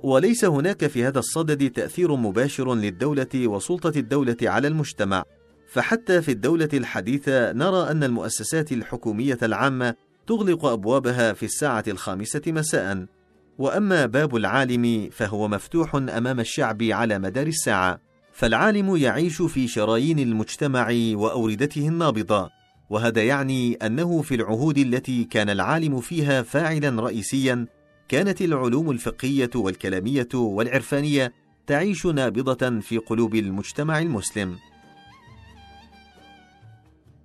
وليس 0.03 0.45
هناك 0.45 0.87
في 0.87 1.05
هذا 1.05 1.19
الصدد 1.19 1.69
تأثير 1.69 2.15
مباشر 2.15 2.75
للدولة 2.75 3.27
وسلطة 3.35 3.99
الدولة 3.99 4.37
على 4.43 4.67
المجتمع. 4.67 5.23
فحتى 5.71 6.21
في 6.21 6.31
الدولة 6.31 6.69
الحديثة 6.73 7.51
نرى 7.51 7.91
أن 7.91 8.03
المؤسسات 8.03 8.71
الحكومية 8.71 9.37
العامة 9.43 9.95
تغلق 10.27 10.65
أبوابها 10.65 11.33
في 11.33 11.45
الساعة 11.45 11.83
الخامسة 11.87 12.41
مساء. 12.47 13.05
وأما 13.57 14.05
باب 14.05 14.35
العالم 14.35 15.09
فهو 15.11 15.47
مفتوح 15.47 15.95
أمام 15.95 16.39
الشعب 16.39 16.83
على 16.83 17.19
مدار 17.19 17.47
الساعة. 17.47 17.99
فالعالم 18.33 18.95
يعيش 18.95 19.41
في 19.41 19.67
شرايين 19.67 20.19
المجتمع 20.19 20.87
وأوردته 21.13 21.87
النابضة. 21.87 22.49
وهذا 22.89 23.23
يعني 23.23 23.73
أنه 23.73 24.21
في 24.21 24.35
العهود 24.35 24.77
التي 24.77 25.23
كان 25.23 25.49
العالم 25.49 25.99
فيها 25.99 26.41
فاعلا 26.41 27.01
رئيسيا 27.01 27.65
كانت 28.11 28.41
العلوم 28.41 28.91
الفقهية 28.91 29.49
والكلامية 29.55 30.27
والعرفانية 30.33 31.33
تعيش 31.67 32.05
نابضة 32.05 32.79
في 32.79 32.97
قلوب 32.97 33.35
المجتمع 33.35 33.99
المسلم. 33.99 34.57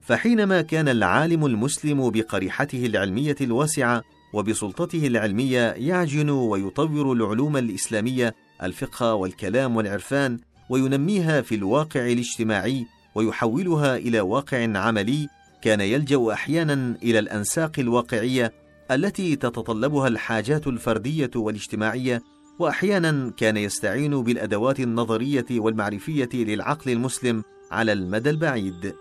فحينما 0.01 0.63
كان 0.63 0.89
العالم 0.89 1.47
المسلم 1.47 2.11
بقريحته 2.11 2.87
العلمية 2.87 3.37
الواسعة 3.41 4.03
وبسلطته 4.33 5.07
العلمية 5.07 5.71
يعجن 5.73 6.31
ويطور 6.31 7.13
العلوم 7.13 7.57
الإسلامية 7.57 8.35
الفقه 8.63 9.15
والكلام 9.15 9.77
والعرفان 9.77 10.39
وينميها 10.71 11.41
في 11.41 11.55
الواقع 11.55 12.07
الاجتماعي 12.07 12.87
ويحولها 13.15 13.97
إلى 13.97 14.21
واقع 14.21 14.79
عملي 14.79 15.29
كان 15.63 15.81
يلجأ 15.81 16.33
أحيانا 16.33 16.97
إلى 17.03 17.19
الأنساق 17.19 17.73
الواقعية 17.79 18.66
التي 18.91 19.37
تتطلبها 19.37 20.09
الحاجات 20.09 20.67
الفردية 20.67 21.31
والاجتماعية 21.37 22.23
واحيانا 22.59 23.33
كان 23.37 23.57
يستعين 23.57 24.23
بالأدوات 24.23 24.81
النظرية 24.81 25.47
والمعرفية 25.51 26.29
للعقل 26.35 26.91
المسلم 26.91 27.43
على 27.71 27.93
المدى 27.93 28.31
البعيد. 28.31 28.95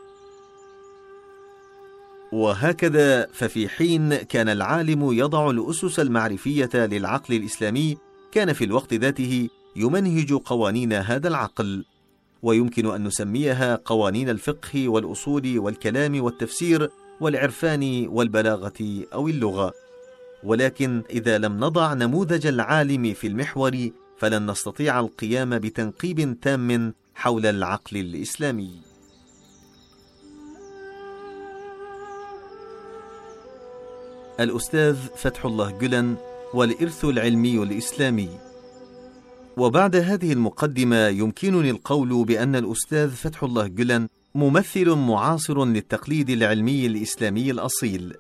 وهكذا 2.32 3.28
ففي 3.34 3.70
حين 3.70 4.16
كان 4.16 4.50
العالم 4.50 5.12
يضع 5.12 5.50
الأسس 5.50 6.00
المعرفية 6.00 6.70
للعقل 6.74 7.34
الإسلامي 7.36 7.98
كان 8.32 8.54
في 8.54 8.64
الوقت 8.64 8.94
ذاته 8.94 9.50
يمنهج 9.76 10.34
قوانين 10.34 10.94
هذا 10.94 11.28
العقل. 11.28 11.86
ويمكن 12.44 12.94
أن 12.94 13.04
نسميها 13.04 13.76
قوانين 13.86 14.30
الفقه 14.30 14.90
والأصول 14.90 15.60
والكلام 15.60 16.24
والتفسير 16.24 16.90
والعرفان 17.22 18.08
والبلاغة 18.08 19.06
أو 19.14 19.28
اللغة. 19.28 19.74
ولكن 20.44 21.04
إذا 21.10 21.38
لم 21.38 21.58
نضع 21.60 21.94
نموذج 21.94 22.48
العالم 22.48 23.14
في 23.14 23.28
المحور 23.28 23.90
فلن 24.18 24.52
نستطيع 24.52 25.00
القيام 25.00 25.60
بتنقيب 25.60 26.38
تام 26.42 26.94
حول 27.16 27.46
العقل 27.46 27.98
الإسلامي. 27.98 28.72
الأستاذ 34.40 34.96
فتح 34.96 35.46
الله 35.46 35.72
جلن 35.72 36.16
والإرث 36.54 37.06
العلمي 37.06 37.64
الإسلامي. 37.64 38.30
وبعد 39.58 39.96
هذه 39.96 40.34
المقدمة 40.34 41.08
يمكنني 41.08 41.70
القول 41.70 42.26
بأن 42.26 42.56
الأستاذ 42.56 43.10
فتح 43.10 43.44
الله 43.44 43.68
جلن 43.68 44.08
ممثل 44.36 44.90
معاصر 44.90 45.66
للتقليد 45.66 46.30
العلمي 46.30 46.86
الإسلامي 46.86 47.52
الأصيل. 47.52 48.14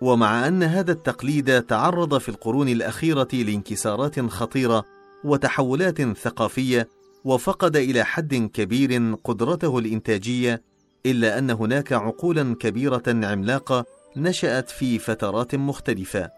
ومع 0.00 0.48
أن 0.48 0.62
هذا 0.62 0.92
التقليد 0.92 1.62
تعرض 1.62 2.18
في 2.18 2.28
القرون 2.28 2.68
الأخيرة 2.68 3.28
لانكسارات 3.32 4.20
خطيرة 4.20 4.84
وتحولات 5.24 6.02
ثقافية 6.02 6.88
وفقد 7.24 7.76
إلى 7.76 8.04
حد 8.04 8.34
كبير 8.34 9.14
قدرته 9.24 9.78
الإنتاجية 9.78 10.62
إلا 11.06 11.38
أن 11.38 11.50
هناك 11.50 11.92
عقولا 11.92 12.56
كبيرة 12.60 13.02
عملاقة 13.08 13.84
نشأت 14.16 14.70
في 14.70 14.98
فترات 14.98 15.54
مختلفة. 15.54 16.30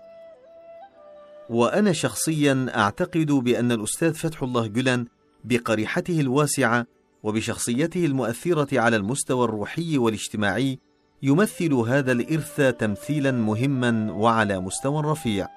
وأنا 1.51 1.93
شخصيا 1.93 2.67
أعتقد 2.77 3.27
بأن 3.27 3.73
الأستاذ 3.73 4.15
فتح 4.15 4.43
الله 4.43 4.67
جلن 4.67 5.07
بقريحته 5.45 6.21
الواسعة 6.21 6.87
وبشخصيته 7.23 8.07
المؤثرة 8.07 8.81
على 8.81 8.97
المستوى 8.97 9.45
الروحي 9.45 9.99
والاجتماعي 9.99 10.79
يمثل 11.23 11.75
هذا 11.75 12.13
الإرث 12.13 12.61
تمثيلا 12.79 13.33
مهما 13.33 14.13
وعلى 14.13 14.61
مستوى 14.61 15.03
رفيع. 15.03 15.49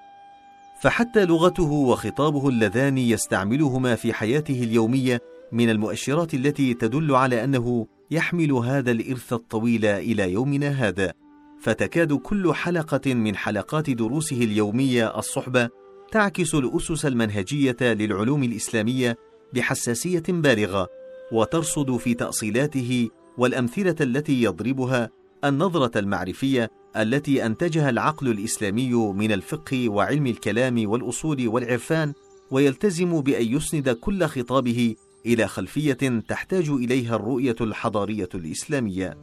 فحتى 0.82 1.26
لغته 1.26 1.72
وخطابه 1.72 2.50
اللذان 2.50 2.98
يستعملهما 2.98 3.96
في 3.96 4.14
حياته 4.14 4.64
اليومية 4.64 5.22
من 5.52 5.70
المؤشرات 5.70 6.34
التي 6.34 6.74
تدل 6.74 7.16
على 7.16 7.44
أنه 7.44 7.88
يحمل 8.12 8.52
هذا 8.52 8.92
الإرث 8.92 9.34
الطويل 9.34 9.86
إلى 9.86 10.32
يومنا 10.32 10.70
هذا. 10.70 11.14
فتكاد 11.62 12.14
كل 12.14 12.54
حلقة 12.54 13.14
من 13.14 13.36
حلقات 13.36 13.90
دروسه 13.90 14.38
اليومية 14.38 15.20
الصحبة 15.20 15.70
تعكس 16.12 16.56
الأسس 16.56 17.06
المنهجية 17.06 17.78
للعلوم 17.82 18.44
الإسلامية 18.44 19.18
بحساسية 19.54 20.24
بالغة. 20.30 20.88
وترصد 21.32 21.98
في 21.98 22.14
تأصيلاته 22.14 23.10
والأمثلة 23.38 23.96
التي 24.02 24.44
يضربها 24.44 25.10
النظرة 25.46 26.00
المعرفية 26.00 26.72
التي 26.98 27.46
أنتجها 27.46 27.90
العقل 27.90 28.28
الإسلامي 28.28 28.94
من 28.94 29.32
الفقه 29.32 29.90
وعلم 29.90 30.28
الكلام 30.28 30.90
والأصول 30.90 31.48
والعرفان 31.48 32.14
ويلتزم 32.52 33.22
بأن 33.22 33.46
يسند 33.56 33.90
كل 33.90 34.26
خطابه 34.26 34.96
إلى 35.26 35.48
خلفية 35.48 36.22
تحتاج 36.28 36.70
إليها 36.70 37.16
الرؤية 37.16 37.56
الحضارية 37.62 38.30
الإسلامية. 38.36 39.18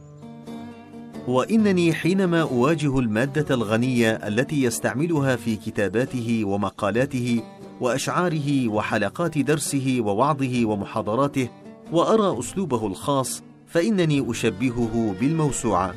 وإنني 1.27 1.93
حينما 1.93 2.41
أواجه 2.41 2.99
المادة 2.99 3.55
الغنية 3.55 4.11
التي 4.11 4.63
يستعملها 4.63 5.35
في 5.35 5.55
كتاباته 5.55 6.41
ومقالاته 6.45 7.43
وأشعاره 7.81 8.67
وحلقات 8.67 9.37
درسه 9.37 9.97
ووعظه 9.99 10.65
ومحاضراته 10.65 11.49
وأرى 11.93 12.39
أسلوبه 12.39 12.87
الخاص 12.87 13.43
فإنني 13.67 14.31
أشبهه 14.31 15.15
بالموسوعة. 15.19 15.93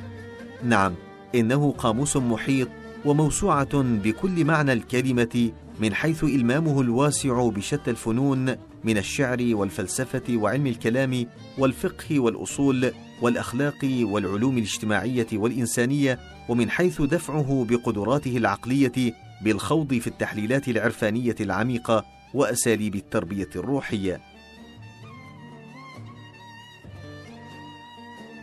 نعم 0.64 0.94
إنه 1.34 1.72
قاموس 1.78 2.16
محيط 2.16 2.68
وموسوعة 3.04 3.82
بكل 3.82 4.44
معنى 4.44 4.72
الكلمة 4.72 5.52
من 5.80 5.94
حيث 5.94 6.24
إلمامه 6.24 6.80
الواسع 6.80 7.48
بشتى 7.48 7.90
الفنون 7.90 8.56
من 8.84 8.98
الشعر 8.98 9.38
والفلسفة 9.52 10.22
وعلم 10.36 10.66
الكلام 10.66 11.26
والفقه 11.58 12.20
والأصول 12.20 12.92
والأخلاق 13.22 13.78
والعلوم 14.02 14.58
الاجتماعية 14.58 15.26
والإنسانية 15.32 16.18
ومن 16.48 16.70
حيث 16.70 17.02
دفعه 17.02 17.66
بقدراته 17.68 18.36
العقلية 18.36 19.14
بالخوض 19.42 19.94
في 19.94 20.06
التحليلات 20.06 20.68
العرفانية 20.68 21.36
العميقة 21.40 22.04
وأساليب 22.34 22.94
التربية 22.94 23.50
الروحية. 23.56 24.20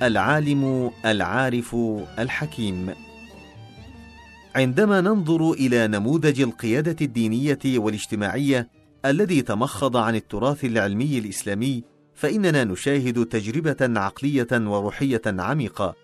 العالم 0.01 0.91
العارف 1.05 1.75
الحكيم. 2.19 2.93
عندما 4.55 5.01
ننظر 5.01 5.51
إلى 5.51 5.87
نموذج 5.87 6.41
القيادة 6.41 6.95
الدينية 7.01 7.59
والاجتماعية 7.65 8.69
الذي 9.05 9.41
تمخض 9.41 9.97
عن 9.97 10.15
التراث 10.15 10.65
العلمي 10.65 11.17
الإسلامي 11.17 11.83
فإننا 12.15 12.63
نشاهد 12.63 13.25
تجربة 13.25 13.99
عقلية 13.99 14.47
وروحية 14.51 15.21
عميقة. 15.25 15.95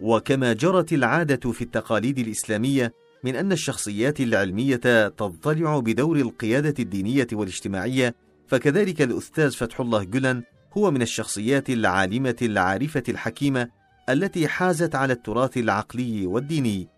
وكما 0.00 0.52
جرت 0.52 0.92
العادة 0.92 1.52
في 1.52 1.62
التقاليد 1.62 2.18
الإسلامية 2.18 2.94
من 3.24 3.36
أن 3.36 3.52
الشخصيات 3.52 4.20
العلمية 4.20 4.76
تضطلع 5.08 5.78
بدور 5.78 6.16
القيادة 6.16 6.74
الدينية 6.78 7.26
والاجتماعية 7.32 8.14
فكذلك 8.46 9.02
الأستاذ 9.02 9.50
فتح 9.50 9.80
الله 9.80 10.04
جلن 10.04 10.42
هو 10.76 10.90
من 10.90 11.02
الشخصيات 11.02 11.70
العالمة 11.70 12.36
العارفة 12.42 13.02
الحكيمة 13.08 13.68
التي 14.08 14.48
حازت 14.48 14.94
على 14.94 15.12
التراث 15.12 15.56
العقلي 15.56 16.26
والديني 16.26 16.88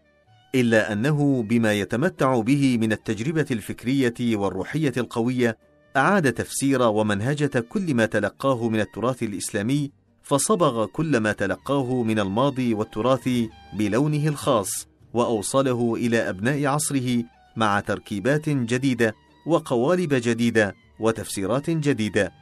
إلا 0.55 0.93
أنه 0.93 1.43
بما 1.43 1.73
يتمتع 1.73 2.41
به 2.41 2.79
من 2.81 2.93
التجربة 2.93 3.47
الفكرية 3.51 4.15
والروحية 4.21 4.93
القوية 4.97 5.57
أعاد 5.97 6.33
تفسير 6.33 6.83
ومنهجة 6.83 7.61
كل 7.69 7.95
ما 7.95 8.07
تلقاه 8.07 8.69
من 8.69 8.81
التراث 8.81 9.23
الإسلامي 9.23 9.91
فصبغ 10.23 10.87
كل 10.87 11.17
ما 11.17 11.33
تلقاه 11.33 12.03
من 12.03 12.19
الماضي 12.19 12.75
والتراث 12.75 13.29
بلونه 13.73 14.29
الخاص 14.29 14.89
وأوصله 15.15 15.95
إلى 15.95 16.29
أبناء 16.29 16.67
عصره 16.67 17.25
مع 17.57 17.81
تركيبات 17.81 18.49
جديدة 18.49 19.15
وقوالب 19.47 20.15
جديدة 20.15 20.75
وتفسيرات 21.01 21.71
جديدة. 21.71 22.42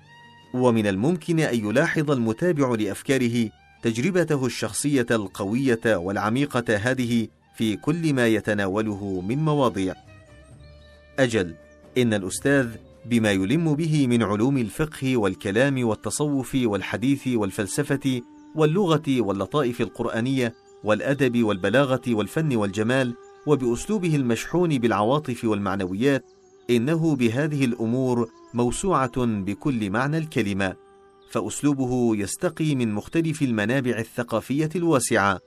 ومن 0.55 0.87
الممكن 0.87 1.41
أن 1.41 1.59
يلاحظ 1.59 2.11
المتابع 2.11 2.75
لأفكاره 2.75 3.51
تجربته 3.83 4.47
الشخصية 4.47 5.07
القوية 5.11 5.81
والعميقة 5.87 6.77
هذه 6.77 7.29
في 7.57 7.77
كل 7.77 8.15
ما 8.15 8.27
يتناوله 8.27 9.21
من 9.29 9.39
مواضيع. 9.39 9.95
أجل 11.19 11.55
إن 11.99 12.15
الأستاذ 12.15 12.69
بما 13.07 13.33
يلم 13.33 13.75
به 13.75 14.07
من 14.07 14.23
علوم 14.23 14.59
الفقه 14.59 15.17
والكلام 15.17 15.85
والتصوف 15.89 16.57
والحديث 16.65 17.29
والفلسفة 17.29 18.21
واللغة 18.55 19.21
واللطائف 19.21 19.81
القرآنية 19.81 20.55
والأدب 20.85 21.45
والبلاغة 21.45 22.03
والفن 22.09 22.57
والجمال 22.57 23.15
وبأسلوبه 23.47 24.17
المشحون 24.17 24.79
بالعواطف 24.79 25.45
والمعنويات 25.45 26.25
إنه 26.71 27.17
بهذه 27.17 27.65
الأمور 27.65 28.29
موسوعة 28.55 29.27
بكل 29.27 29.91
معنى 29.91 30.19
الكلمة 30.19 30.77
فأسلوبه 31.31 32.17
يستقي 32.17 32.75
من 32.75 32.95
مختلف 32.95 33.43
المنابع 33.43 33.99
الثقافية 33.99 34.69
الواسعة. 34.77 35.41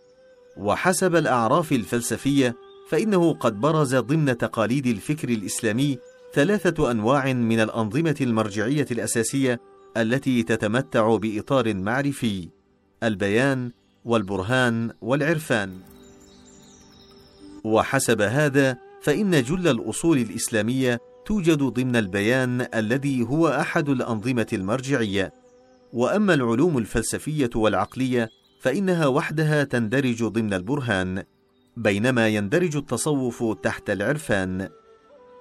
وحسب 0.57 1.15
الأعراف 1.15 1.71
الفلسفية 1.71 2.55
فإنه 2.89 3.33
قد 3.33 3.59
برز 3.59 3.95
ضمن 3.95 4.37
تقاليد 4.37 4.87
الفكر 4.87 5.29
الإسلامي 5.29 5.97
ثلاثة 6.33 6.91
أنواع 6.91 7.33
من 7.33 7.59
الأنظمة 7.59 8.15
المرجعية 8.21 8.85
الأساسية 8.91 9.61
التي 9.97 10.43
تتمتع 10.43 11.15
بإطار 11.15 11.73
معرفي 11.73 12.49
البيان 13.03 13.71
والبرهان 14.05 14.91
والعرفان. 15.01 15.79
وحسب 17.63 18.21
هذا 18.21 18.77
فإن 19.01 19.43
جل 19.43 19.67
الأصول 19.67 20.17
الإسلامية 20.17 20.99
توجد 21.25 21.63
ضمن 21.63 21.95
البيان 21.95 22.67
الذي 22.75 23.23
هو 23.23 23.47
أحد 23.47 23.89
الأنظمة 23.89 24.47
المرجعية. 24.53 25.33
وأما 25.93 26.33
العلوم 26.33 26.77
الفلسفية 26.77 27.49
والعقلية 27.55 28.29
فإنها 28.59 29.07
وحدها 29.07 29.63
تندرج 29.63 30.23
ضمن 30.23 30.53
البرهان 30.53 31.23
بينما 31.77 32.27
يندرج 32.27 32.75
التصوف 32.75 33.43
تحت 33.63 33.89
العرفان. 33.89 34.69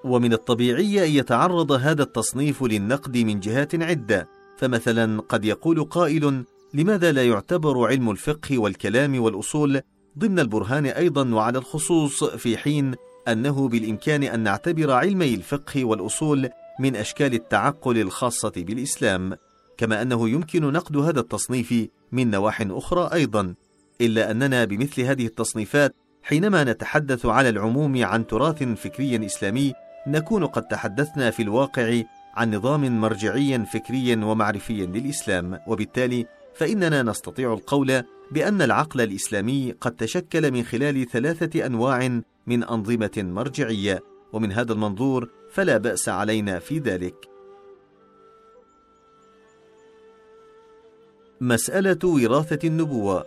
ومن 0.03 0.33
الطبيعي 0.33 1.05
أن 1.05 1.11
يتعرض 1.11 1.71
هذا 1.71 2.03
التصنيف 2.03 2.63
للنقد 2.63 3.17
من 3.17 3.39
جهات 3.39 3.75
عدة. 3.83 4.29
فمثلا 4.57 5.21
قد 5.21 5.45
يقول 5.45 5.83
قائل 5.83 6.43
لماذا 6.73 7.11
لا 7.11 7.27
يعتبر 7.27 7.87
علم 7.87 8.11
الفقه 8.11 8.57
والكلام 8.57 9.21
والأصول 9.21 9.81
ضمن 10.19 10.39
البرهان 10.39 10.85
أيضا 10.85 11.33
وعلى 11.33 11.57
الخصوص 11.57 12.23
في 12.23 12.57
حين 12.57 12.95
أنه 13.27 13.67
بالإمكان 13.67 14.23
أن 14.23 14.39
نعتبر 14.39 14.91
علمي 14.91 15.33
الفقه 15.33 15.85
والأصول 15.85 16.49
من 16.79 16.95
أشكال 16.95 17.33
التعقل 17.33 17.97
الخاصة 17.97 18.51
بالإسلام 18.57 19.37
كما 19.77 20.01
أنه 20.01 20.29
يمكن 20.29 20.73
نقد 20.73 20.97
هذا 20.97 21.19
التصنيف 21.19 21.73
من 22.11 22.31
نواح 22.31 22.61
أخرى 22.61 23.09
أيضا 23.13 23.53
إلا 24.01 24.31
أننا 24.31 24.65
بمثل 24.65 25.01
هذه 25.01 25.25
التصنيفات 25.25 25.95
حينما 26.23 26.63
نتحدث 26.63 27.25
على 27.25 27.49
العموم 27.49 28.05
عن 28.05 28.27
تراث 28.27 28.63
فكري 28.63 29.25
إسلامي 29.25 29.73
نكون 30.07 30.45
قد 30.45 30.63
تحدثنا 30.63 31.31
في 31.31 31.41
الواقع 31.43 32.01
عن 32.35 32.55
نظام 32.55 33.01
مرجعي 33.01 33.65
فكري 33.65 34.15
ومعرفي 34.15 34.85
للإسلام 34.85 35.59
وبالتالي 35.67 36.25
فإننا 36.55 37.03
نستطيع 37.03 37.53
القول 37.53 38.03
بأن 38.31 38.61
العقل 38.61 39.01
الإسلامي 39.01 39.71
قد 39.81 39.91
تشكل 39.91 40.51
من 40.51 40.63
خلال 40.63 41.07
ثلاثة 41.09 41.65
أنواع 41.65 42.21
من 42.47 42.63
أنظمة 42.63 43.11
مرجعية 43.17 44.03
ومن 44.33 44.51
هذا 44.51 44.73
المنظور 44.73 45.29
فلا 45.51 45.77
بأس 45.77 46.09
علينا 46.09 46.59
في 46.59 46.79
ذلك. 46.79 47.15
مسألة 51.41 51.99
وراثة 52.03 52.67
النبوة. 52.67 53.25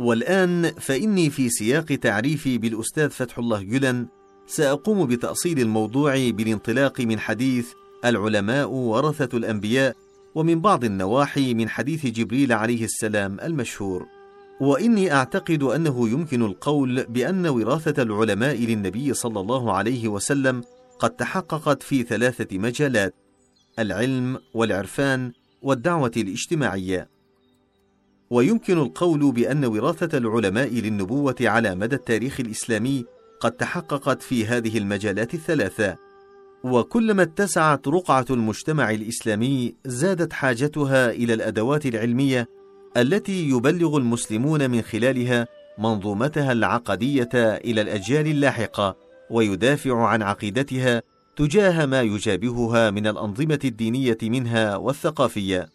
والآن 0.00 0.72
فإني 0.80 1.30
في 1.30 1.48
سياق 1.48 1.84
تعريفي 1.84 2.58
بالأستاذ 2.58 3.10
فتح 3.10 3.38
الله 3.38 3.62
جلن 3.62 4.06
سأقوم 4.46 5.06
بتأصيل 5.06 5.60
الموضوع 5.60 6.30
بالانطلاق 6.30 7.00
من 7.00 7.18
حديث 7.18 7.72
العلماء 8.04 8.70
ورثة 8.70 9.38
الأنبياء 9.38 9.96
ومن 10.34 10.60
بعض 10.60 10.84
النواحي 10.84 11.54
من 11.54 11.68
حديث 11.68 12.06
جبريل 12.06 12.52
عليه 12.52 12.84
السلام 12.84 13.40
المشهور. 13.40 14.15
وإني 14.60 15.12
أعتقد 15.12 15.62
أنه 15.62 16.08
يمكن 16.08 16.42
القول 16.42 17.04
بأن 17.04 17.46
وراثة 17.46 18.02
العلماء 18.02 18.56
للنبي 18.56 19.14
صلى 19.14 19.40
الله 19.40 19.72
عليه 19.72 20.08
وسلم 20.08 20.62
قد 20.98 21.10
تحققت 21.10 21.82
في 21.82 22.02
ثلاثة 22.02 22.58
مجالات 22.58 23.14
العلم 23.78 24.38
والعرفان 24.54 25.32
والدعوة 25.62 26.12
الاجتماعية. 26.16 27.08
ويمكن 28.30 28.78
القول 28.78 29.32
بأن 29.32 29.64
وراثة 29.64 30.18
العلماء 30.18 30.68
للنبوة 30.68 31.36
على 31.40 31.74
مدى 31.74 31.96
التاريخ 31.96 32.40
الإسلامي 32.40 33.04
قد 33.40 33.52
تحققت 33.52 34.22
في 34.22 34.46
هذه 34.46 34.78
المجالات 34.78 35.34
الثلاثة. 35.34 35.96
وكلما 36.64 37.22
اتسعت 37.22 37.88
رقعة 37.88 38.26
المجتمع 38.30 38.90
الإسلامي 38.90 39.74
زادت 39.84 40.32
حاجتها 40.32 41.10
إلى 41.10 41.34
الأدوات 41.34 41.86
العلمية 41.86 42.55
التي 42.96 43.48
يبلغ 43.48 43.96
المسلمون 43.96 44.70
من 44.70 44.82
خلالها 44.82 45.46
منظومتها 45.78 46.52
العقدية 46.52 47.28
إلى 47.34 47.80
الأجيال 47.80 48.26
اللاحقة 48.26 48.96
ويدافع 49.30 50.06
عن 50.06 50.22
عقيدتها 50.22 51.02
تجاه 51.36 51.86
ما 51.86 52.02
يجابهها 52.02 52.90
من 52.90 53.06
الأنظمة 53.06 53.58
الدينية 53.64 54.18
منها 54.22 54.76
والثقافية. 54.76 55.68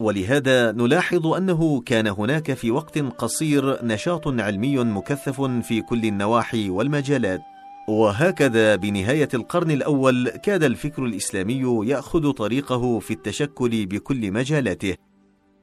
ولهذا 0.00 0.72
نلاحظ 0.72 1.26
أنه 1.26 1.80
كان 1.80 2.06
هناك 2.06 2.52
في 2.52 2.70
وقت 2.70 2.98
قصير 2.98 3.84
نشاط 3.84 4.28
علمي 4.28 4.78
مكثف 4.78 5.40
في 5.42 5.80
كل 5.80 6.04
النواحي 6.04 6.70
والمجالات. 6.70 7.40
وهكذا 7.88 8.76
بنهاية 8.76 9.28
القرن 9.34 9.70
الأول 9.70 10.28
كاد 10.28 10.62
الفكر 10.62 11.04
الإسلامي 11.04 11.88
يأخذ 11.90 12.30
طريقه 12.30 12.98
في 12.98 13.10
التشكل 13.10 13.86
بكل 13.86 14.32
مجالاته. 14.32 15.09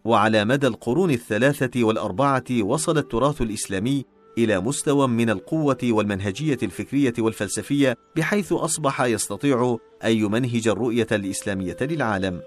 وعلى 0.07 0.45
مدى 0.45 0.67
القرون 0.67 1.11
الثلاثة 1.11 1.83
والأربعة 1.83 2.43
وصل 2.61 2.97
التراث 2.97 3.41
الإسلامي 3.41 4.05
إلى 4.37 4.59
مستوى 4.59 5.07
من 5.07 5.29
القوة 5.29 5.77
والمنهجية 5.83 6.57
الفكرية 6.63 7.13
والفلسفية 7.19 7.97
بحيث 8.15 8.53
أصبح 8.53 9.01
يستطيع 9.01 9.77
أن 10.03 10.11
يمنهج 10.11 10.67
الرؤية 10.67 11.07
الإسلامية 11.11 11.77
للعالم. 11.81 12.41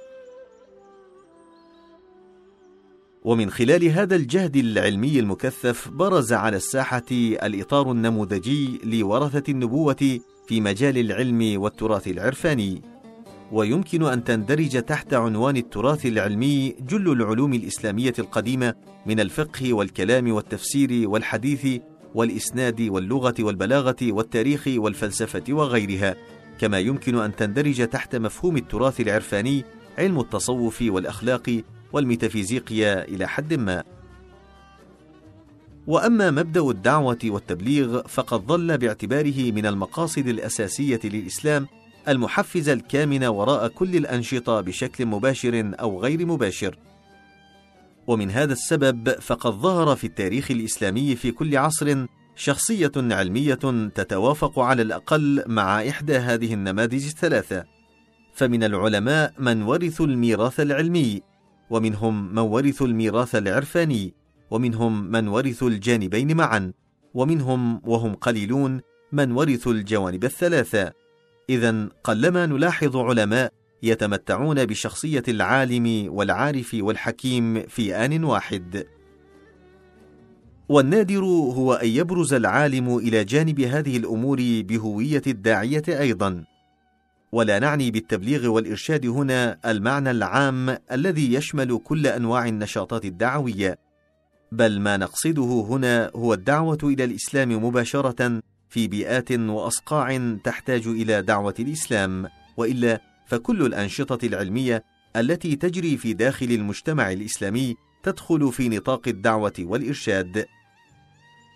ومن 3.25 3.51
خلال 3.51 3.85
هذا 3.85 4.16
الجهد 4.16 4.57
العلمي 4.57 5.20
المكثف 5.20 5.88
برز 5.88 6.33
على 6.33 6.57
الساحة 6.57 7.07
الإطار 7.12 7.92
النموذجي 7.92 8.81
لورثة 8.85 9.42
النبوة 9.49 10.20
في 10.46 10.61
مجال 10.61 10.99
العلم 10.99 11.61
والتراث 11.61 12.09
العرفاني. 12.09 13.00
ويمكن 13.53 14.03
أن 14.03 14.25
تندرج 14.25 14.83
تحت 14.83 15.15
عنوان 15.15 15.57
التراث 15.57 16.07
العلمي 16.07 16.75
جل 16.81 17.13
العلوم 17.13 17.55
الإسلامية 17.55 18.15
القديمة 18.19 18.75
من 19.07 19.21
الفقه 19.21 19.73
والكلام 19.73 20.33
والتفسير 20.33 21.09
والحديث 21.09 21.81
والإسناد 22.15 22.81
واللغة 22.81 23.35
والبلاغة 23.41 23.97
والتاريخ 24.03 24.65
والفلسفة 24.77 25.43
وغيرها. 25.49 26.17
كما 26.59 26.79
يمكن 26.79 27.19
أن 27.19 27.37
تندرج 27.37 27.89
تحت 27.89 28.17
مفهوم 28.17 28.57
التراث 28.57 29.01
العرفاني 29.01 29.65
علم 29.99 30.21
التصوف 30.21 30.83
والأخلاق 30.83 31.63
والميتافيزيقيا 31.93 33.05
إلى 33.09 33.29
حد 33.29 33.55
ما. 33.55 33.83
وأما 35.87 36.31
مبدأ 36.31 36.61
الدعوة 36.61 37.19
والتبليغ 37.25 38.03
فقد 38.03 38.41
ظل 38.41 38.79
باعتباره 38.79 39.53
من 39.53 39.67
المقاصد 39.67 40.29
الأساسية 40.29 41.01
للإسلام 41.05 41.67
المحفز 42.11 42.68
الكامن 42.68 43.25
وراء 43.25 43.68
كل 43.68 43.96
الأنشطة 43.96 44.61
بشكل 44.61 45.07
مباشر 45.07 45.73
أو 45.81 46.01
غير 46.01 46.27
مباشر. 46.27 46.79
ومن 48.07 48.31
هذا 48.31 48.53
السبب 48.53 49.11
فقد 49.11 49.51
ظهر 49.51 49.96
في 49.96 50.07
التاريخ 50.07 50.51
الإسلامي 50.51 51.16
في 51.16 51.31
كل 51.31 51.57
عصر 51.57 52.07
شخصية 52.37 52.92
علمية 52.96 53.88
تتوافق 53.94 54.59
على 54.59 54.83
الأقل 54.83 55.44
مع 55.46 55.88
إحدى 55.88 56.16
هذه 56.16 56.55
النماذج 56.55 57.07
الثلاثة. 57.07 57.64
فمن 58.35 58.64
العلماء 58.64 59.35
من 59.38 59.62
ورثوا 59.62 60.07
الميراث 60.07 60.61
العلمي 60.61 61.23
ومنهم 61.70 62.35
من 62.35 62.38
ورثوا 62.38 62.87
الميراث 62.87 63.35
العرفاني 63.35 64.14
ومنهم 64.51 65.11
من 65.11 65.29
ورثوا 65.29 65.68
الجانبين 65.68 66.37
معا 66.37 66.73
ومنهم 67.14 67.81
وهم 67.85 68.14
قليلون 68.14 68.81
من 69.12 69.33
ورثوا 69.33 69.73
الجوانب 69.73 70.25
الثلاثة. 70.25 71.00
اذا 71.51 71.89
قلما 72.05 72.47
نلاحظ 72.47 72.97
علماء 72.97 73.53
يتمتعون 73.83 74.65
بشخصية 74.67 75.23
العالم 75.29 76.07
والعارف 76.09 76.77
والحكيم 76.81 77.63
في 77.63 77.95
آن 77.95 78.25
واحد. 78.25 78.87
والنادر 80.69 81.25
هو 81.25 81.75
أن 81.75 81.89
يبرز 81.89 82.35
العالم 82.35 82.99
إلى 82.99 83.25
جانب 83.25 83.61
هذه 83.61 83.97
الأمور 83.97 84.39
بهوية 84.41 85.23
الداعية 85.27 85.83
أيضا. 85.89 86.45
ولا 87.33 87.59
نعني 87.59 87.91
بالتبليغ 87.91 88.47
والإرشاد 88.47 89.07
هنا 89.07 89.59
المعنى 89.67 90.11
العام 90.11 90.79
الذي 90.93 91.35
يشمل 91.35 91.81
كل 91.85 92.07
أنواع 92.07 92.49
النشاطات 92.49 93.05
الدعوية 93.05 93.79
بل 94.53 94.81
ما 94.81 94.97
نقصده 94.97 95.67
هنا 95.69 96.11
هو 96.17 96.35
الدعوة 96.35 96.79
إلى 96.83 97.05
الإسلام 97.05 97.65
مباشرة 97.65 98.41
في 98.71 98.89
بيئات 98.89 99.33
وأصقاع 99.33 100.37
تحتاج 100.45 100.87
إلى 100.87 101.23
دعوة 101.23 101.55
الإسلام 101.59 102.29
وإلا 102.57 103.01
فكل 103.27 103.67
الأنشطة 103.67 104.27
العلمية 104.27 104.85
التي 105.17 105.57
تجري 105.57 105.97
في 105.97 106.13
داخل 106.13 106.47
المجتمع 106.47 107.13
الإسلامي 107.13 107.75
تدخل 108.03 108.53
في 108.53 108.69
نطاق 108.69 109.09
الدعوة 109.09 109.53
والإرشاد. 109.59 110.47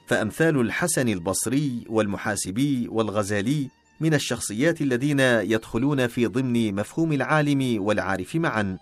فأمثال 0.07 0.61
الحسن 0.61 1.09
البصري 1.09 1.85
والمحاسبي 1.89 2.89
والغزالي 2.89 3.69
من 4.01 4.15
الشخصيات 4.15 4.81
الذين 4.81 5.21
يدخلون 5.21 6.07
في 6.07 6.27
ضمن 6.27 6.75
مفهوم 6.75 7.13
العالم 7.13 7.83
والعارف 7.83 8.37
معا. 8.37 8.79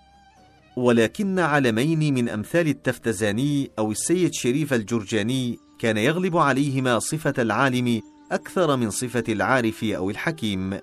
ولكن 0.76 1.38
علمين 1.38 2.14
من 2.14 2.28
أمثال 2.28 2.68
التفتزاني 2.68 3.70
أو 3.78 3.90
السيد 3.92 4.34
شريف 4.34 4.74
الجرجاني 4.74 5.58
كان 5.78 5.96
يغلب 5.96 6.36
عليهما 6.36 6.98
صفة 6.98 7.34
العالم 7.38 8.00
أكثر 8.32 8.76
من 8.76 8.90
صفة 8.90 9.24
العارف 9.28 9.84
أو 9.84 10.10
الحكيم 10.10 10.78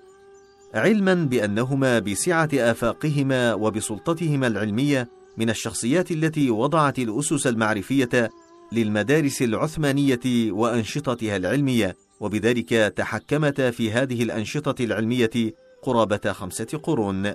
علما 0.74 1.14
بأنهما 1.14 1.98
بسعة 1.98 2.48
آفاقهما 2.54 3.54
وبسلطتهما 3.54 4.46
العلمية 4.46 5.08
من 5.36 5.50
الشخصيات 5.50 6.10
التي 6.10 6.50
وضعت 6.50 6.98
الأسس 6.98 7.46
المعرفية 7.46 8.30
للمدارس 8.72 9.42
العثمانية 9.42 10.52
وأنشطتها 10.52 11.36
العلمية 11.36 11.96
وبذلك 12.20 12.68
تحكمتا 12.96 13.70
في 13.70 13.92
هذه 13.92 14.22
الأنشطة 14.22 14.84
العلمية 14.84 15.30
قرابة 15.82 16.32
خمسة 16.32 16.80
قرون. 16.82 17.34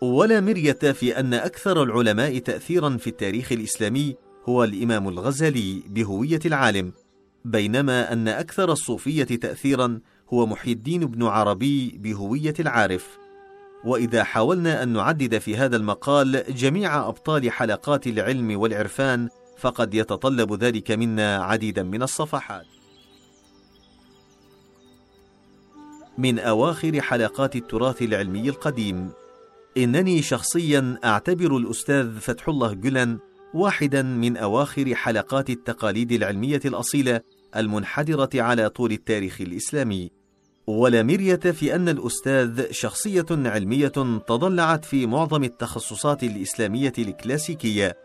ولا 0.00 0.40
مرية 0.40 0.72
في 0.72 1.20
أن 1.20 1.34
أكثر 1.34 1.82
العلماء 1.82 2.38
تاثيرا 2.38 2.96
في 2.96 3.06
التاريخ 3.06 3.52
الإسلامي 3.52 4.16
هو 4.48 4.64
الإمام 4.64 5.08
الغزالي 5.08 5.82
بهوية 5.86 6.40
العالم 6.46 6.92
بينما 7.44 8.12
أن 8.12 8.28
أكثر 8.28 8.72
الصوفية 8.72 9.24
تاثيرا 9.24 10.00
هو 10.32 10.46
محي 10.46 10.72
الدين 10.72 11.06
بن 11.06 11.22
عربي 11.26 11.98
بهوية 11.98 12.54
العارف. 12.60 13.18
وإذا 13.84 14.24
حاولنا 14.24 14.82
أن 14.82 14.88
نعدد 14.88 15.38
في 15.38 15.56
هذا 15.56 15.76
المقال 15.76 16.44
جميع 16.54 17.08
أبطال 17.08 17.50
حلقات 17.50 18.06
العلم 18.06 18.60
والعرفان 18.60 19.28
فقد 19.58 19.94
يتطلب 19.94 20.64
ذلك 20.64 20.90
منا 20.90 21.36
عديدا 21.36 21.82
من 21.82 22.02
الصفحات. 22.02 22.66
من 26.18 26.38
أواخر 26.38 27.00
حلقات 27.00 27.56
التراث 27.56 28.02
العلمي 28.02 28.48
القديم 28.48 29.10
إنني 29.76 30.22
شخصيا 30.22 30.98
أعتبر 31.04 31.56
الأستاذ 31.56 32.18
فتح 32.18 32.48
الله 32.48 32.72
جلن 32.74 33.18
واحدا 33.54 34.02
من 34.02 34.36
أواخر 34.36 34.94
حلقات 34.94 35.50
التقاليد 35.50 36.12
العلمية 36.12 36.60
الأصيلة 36.64 37.20
المنحدرة 37.56 38.30
على 38.34 38.68
طول 38.68 38.92
التاريخ 38.92 39.40
الإسلامي. 39.40 40.10
ولا 40.66 41.02
مرية 41.02 41.36
في 41.36 41.74
أن 41.74 41.88
الأستاذ 41.88 42.72
شخصية 42.72 43.26
علمية 43.30 43.88
تضلعت 44.28 44.84
في 44.84 45.06
معظم 45.06 45.44
التخصصات 45.44 46.22
الإسلامية 46.22 46.92
الكلاسيكية 46.98 47.96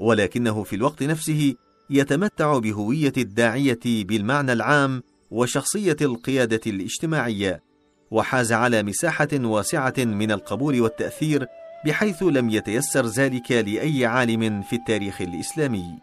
ولكنه 0.00 0.62
في 0.62 0.76
الوقت 0.76 1.02
نفسه 1.02 1.54
يتمتع 1.90 2.58
بهوية 2.58 3.12
الداعية 3.16 3.78
بالمعنى 3.84 4.52
العام 4.52 5.02
وشخصية 5.30 5.96
القيادة 6.00 6.60
الاجتماعية 6.66 7.62
وحاز 8.10 8.52
على 8.52 8.82
مساحة 8.82 9.28
واسعة 9.34 9.94
من 9.98 10.32
القبول 10.32 10.80
والتأثير 10.80 11.46
بحيث 11.86 12.22
لم 12.22 12.50
يتيسر 12.50 13.06
ذلك 13.06 13.52
لأي 13.52 14.06
عالم 14.06 14.62
في 14.62 14.76
التاريخ 14.76 15.20
الإسلامي. 15.20 15.98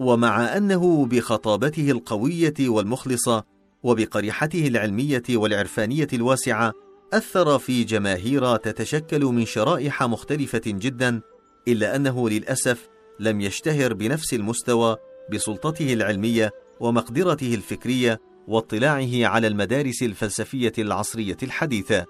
ومع 0.00 0.56
أنه 0.56 1.06
بخطابته 1.06 1.90
القوية 1.90 2.54
والمخلصة 2.60 3.44
وبقريحته 3.82 4.66
العلمية 4.68 5.22
والعرفانية 5.30 6.08
الواسعة 6.12 6.72
أثر 7.12 7.58
في 7.58 7.84
جماهير 7.84 8.56
تتشكل 8.56 9.24
من 9.24 9.46
شرائح 9.46 10.02
مختلفة 10.02 10.62
جدا 10.66 11.20
إلا 11.68 11.96
أنه 11.96 12.28
للأسف 12.28 12.88
لم 13.20 13.40
يشتهر 13.40 13.94
بنفس 13.94 14.34
المستوى 14.34 14.96
بسلطته 15.32 15.92
العلمية 15.92 16.52
ومقدرته 16.80 17.54
الفكرية 17.54 18.20
واطلاعه 18.48 19.26
على 19.26 19.46
المدارس 19.46 20.02
الفلسفية 20.02 20.72
العصرية 20.78 21.36
الحديثة. 21.42 22.06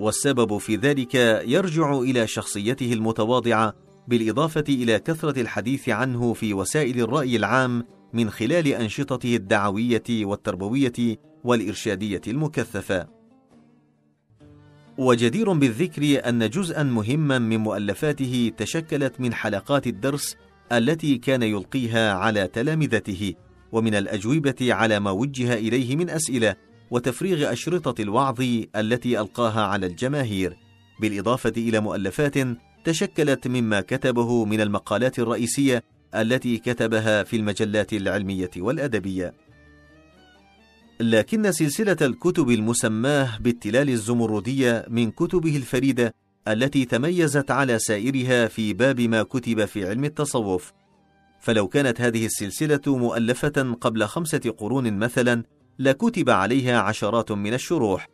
والسبب 0.00 0.58
في 0.58 0.76
ذلك 0.76 1.14
يرجع 1.44 1.98
إلى 1.98 2.26
شخصيته 2.26 2.92
المتواضعة 2.92 3.74
بالإضافة 4.08 4.64
إلى 4.68 4.98
كثرة 4.98 5.40
الحديث 5.40 5.88
عنه 5.88 6.32
في 6.32 6.54
وسائل 6.54 7.00
الرأي 7.00 7.36
العام 7.36 7.84
من 8.12 8.30
خلال 8.30 8.68
أنشطته 8.68 9.36
الدعوية 9.36 10.04
والتربوية 10.10 11.16
والإرشادية 11.44 12.20
المكثفة. 12.26 13.06
وجدير 14.98 15.52
بالذكر 15.52 16.28
أن 16.28 16.50
جزءا 16.50 16.82
مهما 16.82 17.38
من 17.38 17.56
مؤلفاته 17.56 18.52
تشكلت 18.56 19.20
من 19.20 19.34
حلقات 19.34 19.86
الدرس 19.86 20.36
التي 20.72 21.18
كان 21.18 21.42
يلقيها 21.42 22.12
على 22.12 22.46
تلامذته، 22.46 23.34
ومن 23.72 23.94
الأجوبة 23.94 24.56
على 24.60 25.00
ما 25.00 25.10
وجه 25.10 25.54
إليه 25.54 25.96
من 25.96 26.10
أسئلة، 26.10 26.56
وتفريغ 26.90 27.52
أشرطة 27.52 28.02
الوعظ 28.02 28.40
التي 28.76 29.20
ألقاها 29.20 29.60
على 29.66 29.86
الجماهير، 29.86 30.56
بالإضافة 31.00 31.52
إلى 31.56 31.80
مؤلفات 31.80 32.34
تشكلت 32.84 33.48
مما 33.48 33.80
كتبه 33.80 34.44
من 34.44 34.60
المقالات 34.60 35.18
الرئيسية 35.18 35.82
التي 36.14 36.58
كتبها 36.58 37.22
في 37.22 37.36
المجلات 37.36 37.92
العلمية 37.92 38.50
والأدبية. 38.56 39.34
لكن 41.00 41.52
سلسلة 41.52 41.96
الكتب 42.02 42.50
المسماة 42.50 43.38
بالتلال 43.38 43.88
الزمردية 43.90 44.84
من 44.88 45.10
كتبه 45.10 45.56
الفريدة 45.56 46.14
التي 46.48 46.84
تميزت 46.84 47.50
على 47.50 47.78
سائرها 47.78 48.46
في 48.46 48.72
باب 48.72 49.00
ما 49.00 49.22
كتب 49.22 49.64
في 49.64 49.88
علم 49.88 50.04
التصوف. 50.04 50.72
فلو 51.40 51.68
كانت 51.68 52.00
هذه 52.00 52.26
السلسلة 52.26 52.80
مؤلفة 52.86 53.76
قبل 53.80 54.04
خمسة 54.04 54.54
قرون 54.58 54.98
مثلا 54.98 55.42
لكتب 55.78 56.30
عليها 56.30 56.80
عشرات 56.80 57.32
من 57.32 57.54
الشروح، 57.54 58.08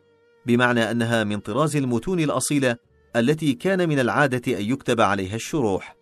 بمعنى 0.45 0.91
أنها 0.91 1.23
من 1.23 1.39
طراز 1.39 1.75
المتون 1.75 2.19
الأصيلة 2.19 2.75
التي 3.15 3.53
كان 3.53 3.89
من 3.89 3.99
العادة 3.99 4.59
أن 4.59 4.65
يكتب 4.65 5.01
عليها 5.01 5.35
الشروح. 5.35 5.95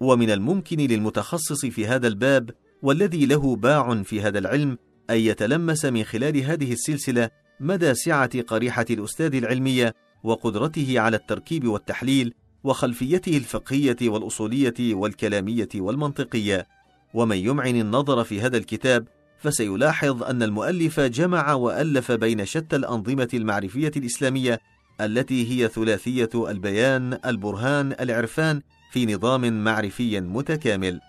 ومن 0.00 0.30
الممكن 0.30 0.76
للمتخصص 0.76 1.66
في 1.66 1.86
هذا 1.86 2.08
الباب 2.08 2.50
والذي 2.82 3.26
له 3.26 3.56
باع 3.56 4.02
في 4.02 4.20
هذا 4.20 4.38
العلم 4.38 4.78
أن 5.10 5.16
يتلمس 5.16 5.84
من 5.84 6.04
خلال 6.04 6.36
هذه 6.36 6.72
السلسلة 6.72 7.30
مدى 7.60 7.94
سعة 7.94 8.42
قريحة 8.42 8.86
الأستاذ 8.90 9.34
العلمية 9.34 9.94
وقدرته 10.24 11.00
على 11.00 11.16
التركيب 11.16 11.68
والتحليل 11.68 12.34
وخلفيته 12.64 13.36
الفقهية 13.36 13.96
والأصولية 14.02 14.94
والكلامية 14.94 15.68
والمنطقية. 15.74 16.66
ومن 17.14 17.36
يمعن 17.36 17.76
النظر 17.80 18.24
في 18.24 18.40
هذا 18.40 18.56
الكتاب 18.56 19.08
فسيلاحظ 19.46 20.22
أن 20.22 20.42
المؤلف 20.42 21.00
جمع 21.00 21.52
وألف 21.52 22.12
بين 22.12 22.46
شتى 22.46 22.76
الأنظمة 22.76 23.28
المعرفية 23.34 23.92
الإسلامية 23.96 24.60
التي 25.00 25.50
هي 25.50 25.68
ثلاثية 25.68 26.30
البيان، 26.34 27.18
البرهان، 27.26 27.96
العرفان 28.00 28.62
في 28.92 29.06
نظام 29.14 29.64
معرفي 29.64 30.20
متكامل. 30.20 31.00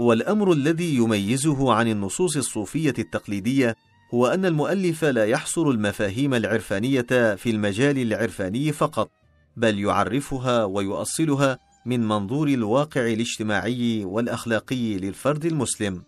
والأمر 0.00 0.52
الذي 0.52 0.96
يميزه 0.96 1.72
عن 1.72 1.88
النصوص 1.88 2.36
الصوفية 2.36 2.94
التقليدية 2.98 3.76
هو 4.14 4.26
أن 4.26 4.44
المؤلف 4.46 5.04
لا 5.04 5.24
يحصر 5.24 5.62
المفاهيم 5.62 6.34
العرفانية 6.34 7.34
في 7.34 7.50
المجال 7.50 7.98
العرفاني 7.98 8.72
فقط، 8.72 9.10
بل 9.56 9.78
يعرفها 9.78 10.64
ويؤصلها 10.64 11.58
من 11.88 12.08
منظور 12.08 12.48
الواقع 12.48 13.06
الاجتماعي 13.06 14.04
والأخلاقي 14.04 14.98
للفرد 14.98 15.44
المسلم. 15.44 16.02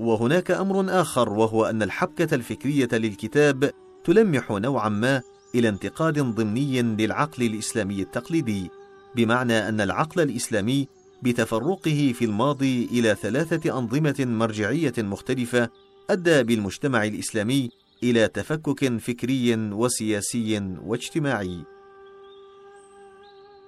وهناك 0.00 0.50
أمر 0.50 1.00
آخر 1.00 1.28
وهو 1.28 1.64
أن 1.64 1.82
الحبكة 1.82 2.34
الفكرية 2.34 2.88
للكتاب 2.92 3.70
تلمح 4.04 4.50
نوعا 4.50 4.88
ما 4.88 5.22
إلى 5.54 5.68
انتقاد 5.68 6.18
ضمني 6.18 6.82
للعقل 6.82 7.42
الإسلامي 7.42 8.02
التقليدي، 8.02 8.70
بمعنى 9.16 9.68
أن 9.68 9.80
العقل 9.80 10.20
الإسلامي 10.22 10.88
بتفرقه 11.22 12.12
في 12.18 12.24
الماضي 12.24 12.84
إلى 12.84 13.16
ثلاثة 13.22 13.78
أنظمة 13.78 14.16
مرجعية 14.18 14.94
مختلفة 14.98 15.70
أدى 16.10 16.42
بالمجتمع 16.42 17.04
الإسلامي 17.04 17.70
إلى 18.02 18.28
تفكك 18.28 18.98
فكري 18.98 19.54
وسياسي 19.54 20.76
واجتماعي. 20.84 21.75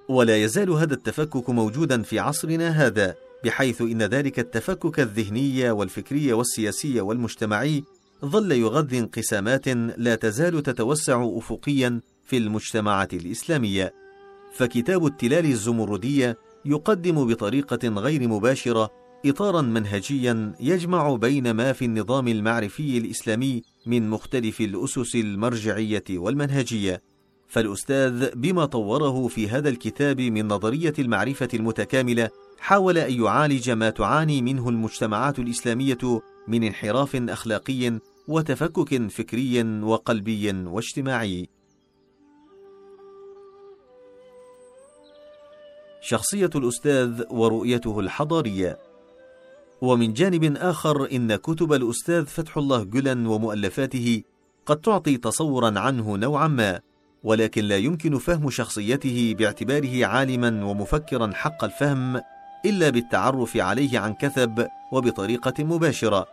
ولا 0.09 0.43
يزال 0.43 0.69
هذا 0.69 0.93
التفكك 0.93 1.49
موجودا 1.49 2.01
في 2.01 2.19
عصرنا 2.19 2.69
هذا، 2.69 3.15
بحيث 3.45 3.81
إن 3.81 4.01
ذلك 4.01 4.39
التفكك 4.39 4.99
الذهني 4.99 5.69
والفكري 5.71 6.33
والسياسي 6.33 7.01
والمجتمعي 7.01 7.83
ظل 8.25 8.51
يغذي 8.51 8.99
انقسامات 8.99 9.67
لا 9.97 10.15
تزال 10.15 10.63
تتوسع 10.63 11.29
أفقيا 11.37 12.01
في 12.25 12.37
المجتمعات 12.37 13.13
الإسلامية. 13.13 13.93
فكتاب 14.53 15.05
التلال 15.05 15.45
الزمردية 15.45 16.37
يقدم 16.65 17.27
بطريقة 17.27 17.87
غير 17.87 18.27
مباشرة 18.27 18.89
إطارا 19.25 19.61
منهجيا 19.61 20.53
يجمع 20.59 21.15
بين 21.15 21.51
ما 21.51 21.73
في 21.73 21.85
النظام 21.85 22.27
المعرفي 22.27 22.97
الإسلامي 22.97 23.61
من 23.85 24.09
مختلف 24.09 24.61
الأسس 24.61 25.15
المرجعية 25.15 26.03
والمنهجية. 26.09 27.08
فالأستاذ 27.49 28.35
بما 28.35 28.65
طوره 28.65 29.27
في 29.27 29.49
هذا 29.49 29.69
الكتاب 29.69 30.21
من 30.21 30.47
نظرية 30.47 30.93
المعرفة 30.99 31.47
المتكاملة 31.53 32.29
حاول 32.59 32.97
أن 32.97 33.13
يعالج 33.23 33.69
ما 33.69 33.89
تعاني 33.89 34.41
منه 34.41 34.69
المجتمعات 34.69 35.39
الإسلامية 35.39 36.21
من 36.47 36.63
انحراف 36.63 37.15
أخلاقي 37.15 37.99
وتفكك 38.27 39.07
فكري 39.11 39.63
وقلبي 39.63 40.51
واجتماعي. 40.51 41.49
شخصية 46.01 46.49
الأستاذ 46.55 47.23
ورؤيته 47.29 47.99
الحضارية 47.99 48.77
ومن 49.81 50.13
جانب 50.13 50.57
آخر 50.57 51.11
إن 51.11 51.35
كتب 51.35 51.73
الأستاذ 51.73 52.25
فتح 52.25 52.57
الله 52.57 52.83
جلن 52.83 53.25
ومؤلفاته 53.25 54.23
قد 54.65 54.81
تعطي 54.81 55.17
تصورا 55.17 55.79
عنه 55.79 56.17
نوعا 56.17 56.47
ما 56.47 56.79
ولكن 57.23 57.63
لا 57.65 57.77
يمكن 57.77 58.17
فهم 58.17 58.49
شخصيته 58.49 59.35
باعتباره 59.37 60.05
عالما 60.05 60.65
ومفكرا 60.65 61.31
حق 61.33 61.63
الفهم 61.63 62.21
إلا 62.65 62.89
بالتعرف 62.89 63.57
عليه 63.57 63.99
عن 63.99 64.13
كثب 64.13 64.67
وبطريقة 64.91 65.63
مباشرة. 65.63 66.25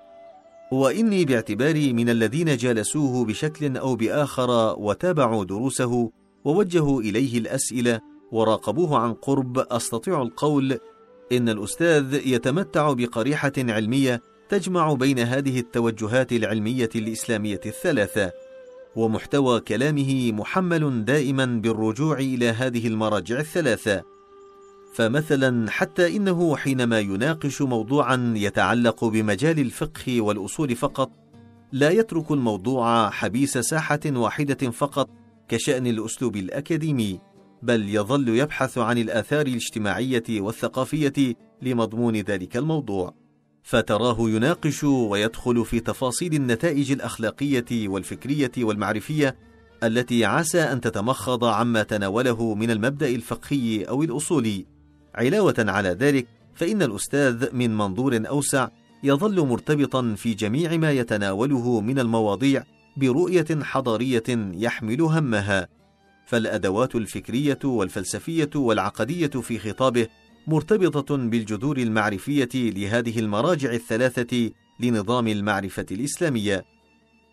وإني 0.72 1.24
باعتباري 1.24 1.92
من 1.92 2.08
الذين 2.10 2.56
جالسوه 2.56 3.24
بشكل 3.24 3.76
أو 3.76 3.96
بآخر 3.96 4.74
وتابعوا 4.78 5.44
دروسه 5.44 6.10
ووجهوا 6.44 7.00
إليه 7.00 7.38
الأسئلة 7.38 8.00
وراقبوه 8.32 8.98
عن 8.98 9.14
قرب 9.14 9.58
أستطيع 9.58 10.22
القول 10.22 10.78
إن 11.32 11.48
الأستاذ 11.48 12.14
يتمتع 12.26 12.92
بقريحة 12.92 13.52
علمية 13.58 14.22
تجمع 14.48 14.92
بين 14.92 15.18
هذه 15.18 15.60
التوجهات 15.60 16.32
العلمية 16.32 16.90
الإسلامية 16.96 17.60
الثلاثة. 17.66 18.32
ومحتوى 18.96 19.60
كلامه 19.60 20.32
محمل 20.32 21.04
دائما 21.04 21.44
بالرجوع 21.44 22.18
إلى 22.18 22.48
هذه 22.48 22.86
المراجع 22.86 23.38
الثلاثة. 23.38 24.02
فمثلا 24.94 25.70
حتى 25.70 26.16
إنه 26.16 26.56
حينما 26.56 27.00
يناقش 27.00 27.62
موضوعا 27.62 28.34
يتعلق 28.36 29.04
بمجال 29.04 29.58
الفقه 29.58 30.20
والأصول 30.20 30.76
فقط 30.76 31.10
لا 31.72 31.90
يترك 31.90 32.30
الموضوع 32.30 33.10
حبيس 33.10 33.58
ساحة 33.58 34.00
واحدة 34.06 34.70
فقط 34.70 35.10
كشأن 35.48 35.86
الأسلوب 35.86 36.36
الأكاديمي 36.36 37.20
بل 37.62 37.94
يظل 37.94 38.28
يبحث 38.28 38.78
عن 38.78 38.98
الآثار 38.98 39.46
الاجتماعية 39.46 40.40
والثقافية 40.40 41.34
لمضمون 41.62 42.16
ذلك 42.16 42.56
الموضوع. 42.56 43.25
فتراه 43.66 44.16
يناقش 44.20 44.84
ويدخل 44.84 45.64
في 45.64 45.80
تفاصيل 45.80 46.34
النتائج 46.34 46.92
الأخلاقية 46.92 47.88
والفكرية 47.88 48.52
والمعرفية 48.58 49.36
التي 49.82 50.24
عسى 50.24 50.60
أن 50.60 50.80
تتمخض 50.80 51.44
عما 51.44 51.82
تناوله 51.82 52.54
من 52.54 52.70
المبدأ 52.70 53.08
الفقهي 53.08 53.84
أو 53.84 54.02
الأصولي. 54.02 54.66
علاوة 55.14 55.54
على 55.58 55.88
ذلك 55.88 56.26
فإن 56.54 56.82
الأستاذ 56.82 57.54
من 57.54 57.76
منظور 57.76 58.22
أوسع 58.28 58.68
يظل 59.02 59.46
مرتبطا 59.46 60.14
في 60.16 60.34
جميع 60.34 60.76
ما 60.76 60.92
يتناوله 60.92 61.80
من 61.80 61.98
المواضيع 61.98 62.64
برؤية 62.96 63.62
حضارية 63.62 64.52
يحمل 64.54 65.00
همها. 65.00 65.68
فالأدوات 66.26 66.94
الفكرية 66.94 67.58
والفلسفية 67.64 68.50
والعقدية 68.54 69.26
في 69.26 69.58
خطابه 69.58 70.06
مرتبطة 70.46 71.16
بالجذور 71.16 71.76
المعرفية 71.78 72.48
لهذه 72.54 73.18
المراجع 73.18 73.72
الثلاثة 73.72 74.50
لنظام 74.80 75.28
المعرفة 75.28 75.86
الإسلامية. 75.90 76.64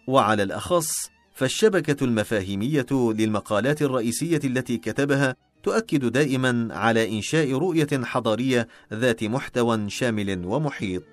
وعلى 0.08 0.44
الأخص 0.44 0.90
فالشبكة 1.34 2.04
المفاهيمية 2.04 2.86
للمقالات 2.92 3.82
الرئيسية 3.82 4.40
التي 4.44 4.78
كتبها 4.78 5.36
تؤكد 5.64 6.06
دائما 6.06 6.68
على 6.72 7.18
إنشاء 7.18 7.54
رؤية 7.54 8.04
حضارية 8.04 8.68
ذات 8.94 9.24
محتوى 9.24 9.90
شامل 9.90 10.46
ومحيط. 10.46 11.04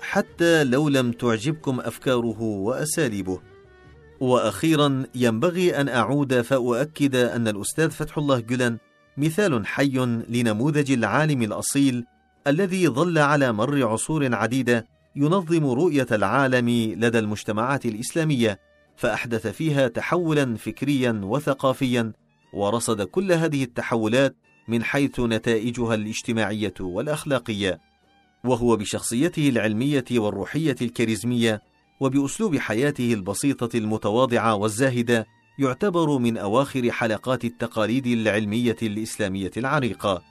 حتى 0.00 0.64
لو 0.64 0.88
لم 0.88 1.12
تعجبكم 1.12 1.80
أفكاره 1.80 2.42
وأساليبه. 2.42 3.51
وأخيرا 4.22 5.02
ينبغي 5.14 5.80
أن 5.80 5.88
أعود 5.88 6.40
فأؤكد 6.40 7.16
أن 7.16 7.48
الأستاذ 7.48 7.90
فتح 7.90 8.18
الله 8.18 8.40
جلن 8.40 8.78
مثال 9.16 9.66
حي 9.66 10.22
لنموذج 10.28 10.92
العالم 10.92 11.42
الأصيل 11.42 12.04
الذي 12.46 12.88
ظل 12.88 13.18
على 13.18 13.52
مر 13.52 13.88
عصور 13.88 14.34
عديدة 14.34 14.86
ينظم 15.16 15.66
رؤية 15.66 16.06
العالم 16.12 16.68
لدى 16.98 17.18
المجتمعات 17.18 17.86
الإسلامية 17.86 18.58
فأحدث 18.96 19.46
فيها 19.46 19.88
تحولا 19.88 20.56
فكريا 20.56 21.20
وثقافيا 21.24 22.12
ورصد 22.54 23.02
كل 23.02 23.32
هذه 23.32 23.64
التحولات 23.64 24.36
من 24.68 24.84
حيث 24.84 25.20
نتائجها 25.20 25.94
الاجتماعية 25.94 26.74
والأخلاقية. 26.80 27.78
وهو 28.44 28.76
بشخصيته 28.76 29.48
العلمية 29.48 30.04
والروحية 30.12 30.76
الكاريزمية 30.82 31.62
وبأسلوب 32.00 32.56
حياته 32.56 33.14
البسيطة 33.14 33.78
المتواضعة 33.78 34.54
والزاهدة 34.54 35.26
يعتبر 35.58 36.18
من 36.18 36.38
أواخر 36.38 36.90
حلقات 36.90 37.44
التقاليد 37.44 38.06
العلمية 38.06 38.76
الإسلامية 38.82 39.50
العريقة. 39.56 40.22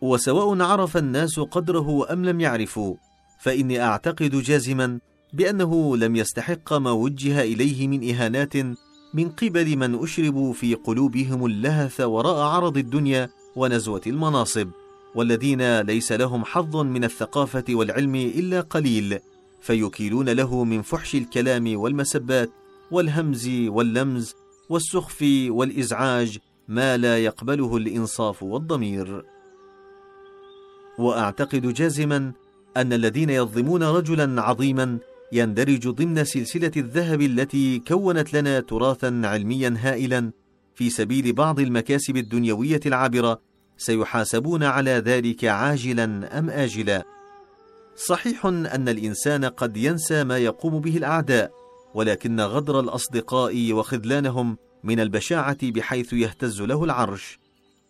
وسواء 0.00 0.62
عرف 0.62 0.96
الناس 0.96 1.40
قدره 1.40 2.12
أم 2.12 2.24
لم 2.24 2.40
يعرفوا 2.40 2.96
فإني 3.38 3.82
أعتقد 3.82 4.30
جازما 4.30 4.98
بأنه 5.32 5.96
لم 5.96 6.16
يستحق 6.16 6.72
ما 6.72 6.90
وجه 6.90 7.42
إليه 7.42 7.88
من 7.88 8.10
إهانات 8.10 8.56
من 9.14 9.28
قبل 9.28 9.76
من 9.76 9.94
أشربوا 10.02 10.52
في 10.52 10.74
قلوبهم 10.74 11.46
اللهث 11.46 12.00
وراء 12.00 12.36
عرض 12.36 12.76
الدنيا 12.76 13.28
ونزوة 13.56 14.00
المناصب 14.06 14.68
والذين 15.14 15.80
ليس 15.80 16.12
لهم 16.12 16.44
حظ 16.44 16.76
من 16.76 17.04
الثقافة 17.04 17.64
والعلم 17.70 18.14
إلا 18.14 18.60
قليل. 18.60 19.18
فيكيلون 19.66 20.28
له 20.28 20.64
من 20.64 20.82
فحش 20.82 21.14
الكلام 21.14 21.78
والمسبات 21.80 22.50
والهمز 22.90 23.48
واللمز 23.48 24.34
والسخف 24.68 25.24
والإزعاج 25.48 26.38
ما 26.68 26.96
لا 26.96 27.18
يقبله 27.18 27.76
الإنصاف 27.76 28.42
والضمير. 28.42 29.24
وأعتقد 30.98 31.72
جازما 31.72 32.32
أن 32.76 32.92
الذين 32.92 33.30
يظلمون 33.30 33.82
رجلا 33.82 34.42
عظيما 34.42 34.98
يندرج 35.32 35.88
ضمن 35.88 36.24
سلسلة 36.24 36.72
الذهب 36.76 37.20
التي 37.20 37.78
كونت 37.78 38.34
لنا 38.34 38.60
تراثا 38.60 39.22
علميا 39.24 39.76
هائلا 39.78 40.32
في 40.74 40.90
سبيل 40.90 41.32
بعض 41.32 41.60
المكاسب 41.60 42.16
الدنيوية 42.16 42.80
العابرة 42.86 43.40
سيحاسبون 43.76 44.62
على 44.62 44.90
ذلك 44.90 45.44
عاجلا 45.44 46.38
أم 46.38 46.50
اجلا؟ 46.50 47.15
صحيح 47.96 48.46
أن 48.46 48.88
الإنسان 48.88 49.44
قد 49.44 49.76
ينسى 49.76 50.24
ما 50.24 50.38
يقوم 50.38 50.80
به 50.80 50.96
الأعداء 50.96 51.50
ولكن 51.94 52.40
غدر 52.40 52.80
الأصدقاء 52.80 53.72
وخذلانهم 53.72 54.56
من 54.84 55.00
البشاعة 55.00 55.70
بحيث 55.70 56.12
يهتز 56.12 56.62
له 56.62 56.84
العرش. 56.84 57.38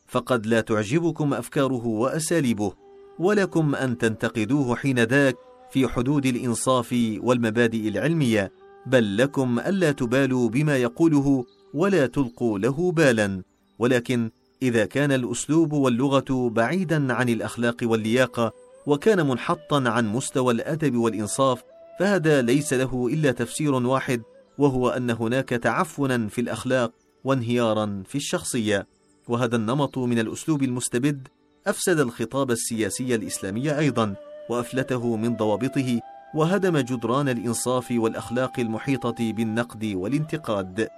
فقد 0.06 0.46
لا 0.46 0.60
تعجبكم 0.60 1.34
أفكاره 1.34 1.86
وأساليبه 1.86 2.72
ولكم 3.18 3.74
أن 3.74 3.98
تنتقدوه 3.98 4.76
حين 4.76 4.98
ذاك 4.98 5.36
في 5.70 5.88
حدود 5.88 6.26
الإنصاف 6.26 7.16
والمبادئ 7.20 7.88
العلمية 7.88 8.52
بل 8.86 9.16
لكم 9.16 9.58
ألا 9.58 9.92
تبالوا 9.92 10.48
بما 10.48 10.76
يقوله 10.76 11.44
ولا 11.74 12.06
تلقوا 12.06 12.58
له 12.58 12.92
بالا. 12.92 13.42
ولكن 13.78 14.30
إذا 14.62 14.86
كان 14.86 15.12
الأسلوب 15.12 15.72
واللغة 15.72 16.48
بعيدا 16.48 17.12
عن 17.12 17.28
الأخلاق 17.28 17.76
واللياقة 17.82 18.52
وكان 18.86 19.26
منحطا 19.26 19.82
عن 19.86 20.06
مستوى 20.06 20.52
الأدب 20.52 20.96
والإنصاف 20.96 21.62
فهذا 21.98 22.42
ليس 22.42 22.72
له 22.72 23.08
إلا 23.12 23.32
تفسير 23.32 23.74
واحد 23.74 24.22
وهو 24.58 24.88
أن 24.88 25.10
هناك 25.10 25.48
تعفنا 25.48 26.28
في 26.28 26.40
الأخلاق 26.40 26.92
وانهيارا 27.24 28.02
في 28.06 28.14
الشخصية. 28.14 28.86
وهذا 29.28 29.56
النمط 29.56 29.98
من 29.98 30.18
الأسلوب 30.18 30.62
المستبد 30.62 31.28
أفسد 31.66 32.00
الخطاب 32.00 32.50
السياسي 32.50 33.14
الإسلامي 33.14 33.78
أيضا 33.78 34.14
وأفلته 34.50 35.16
من 35.16 35.36
ضوابطه 35.36 36.00
وهدم 36.34 36.78
جدران 36.78 37.28
الإنصاف 37.28 37.90
والأخلاق 37.90 38.60
المحيطة 38.60 39.32
بالنقد 39.32 39.84
والانتقاد. 39.84 40.88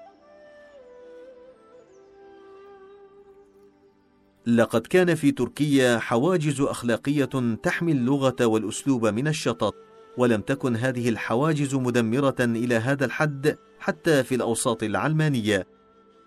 لقد 4.49 4.87
كان 4.87 5.15
في 5.15 5.31
تركيا 5.31 5.99
حواجز 5.99 6.61
أخلاقية 6.61 7.57
تحمي 7.63 7.93
اللغة 7.93 8.47
والأسلوب 8.47 9.07
من 9.07 9.29
الشطط 9.29 9.75
ولم 10.17 10.41
تكن 10.41 10.77
هذه 10.77 11.09
الحواجز 11.09 11.75
مدمرة 11.75 12.37
إلى 12.41 12.75
هذا 12.75 13.05
الحد 13.05 13.57
حتى 13.79 14.23
في 14.23 14.35
الأوساط 14.35 14.83
العلمانية 14.83 15.67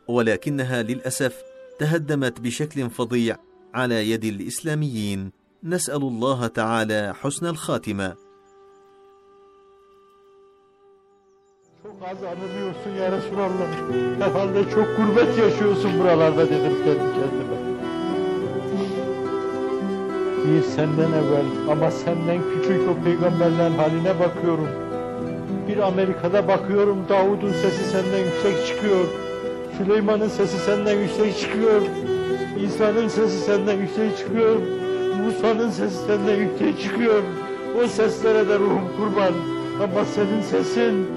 ولكنها 0.07 0.83
للأسف 0.83 1.35
تهدمت 1.79 2.41
بشكل 2.41 2.89
فظيع 2.89 3.37
على 3.73 4.11
يد 4.11 4.25
الإسلاميين 4.25 5.31
نسأل 5.63 6.01
الله 6.01 6.47
تعالى 6.47 7.13
حسن 7.21 7.45
الخاتمة 7.45 8.15
Çok 11.83 12.97
ya 12.99 13.11
Resulallah. 13.11 13.67
Herhalde 14.19 14.69
çok 14.69 14.97
gurbet 14.97 15.37
yaşıyorsun 15.37 15.99
buralarda 15.99 16.49
dedim 16.49 16.83
kendi 16.83 16.97
kendime. 16.97 17.70
Bir 20.47 20.61
senden 20.61 21.11
evvel 21.11 21.71
ama 21.71 21.91
senden 21.91 22.39
küçük 22.53 22.81
o 22.89 23.03
peygamberlerin 23.03 23.77
haline 23.77 24.19
bakıyorum. 24.19 24.67
Bir 25.67 25.77
Amerika'da 25.77 26.47
bakıyorum 26.47 26.97
Davud'un 27.09 27.51
sesi 27.51 27.83
senden 27.83 28.17
yüksek 28.17 28.67
çıkıyor. 28.67 29.05
Süleyman'ın 29.77 30.27
sesi 30.27 30.57
senden 30.57 30.99
yüksek 30.99 31.39
çıkıyor. 31.39 31.81
İsa'nın 32.65 33.07
sesi 33.07 33.37
senden 33.39 33.77
yüksek 33.77 34.17
çıkıyor. 34.17 34.55
Musa'nın 35.25 35.69
sesi 35.69 35.97
senden 36.07 36.35
yüksek 36.35 36.81
çıkıyor. 36.81 37.23
O 37.83 37.87
seslere 37.87 38.49
de 38.49 38.59
ruhum 38.59 38.87
kurban. 38.97 39.33
Ama 39.83 40.05
senin 40.05 40.41
sesin 40.41 41.07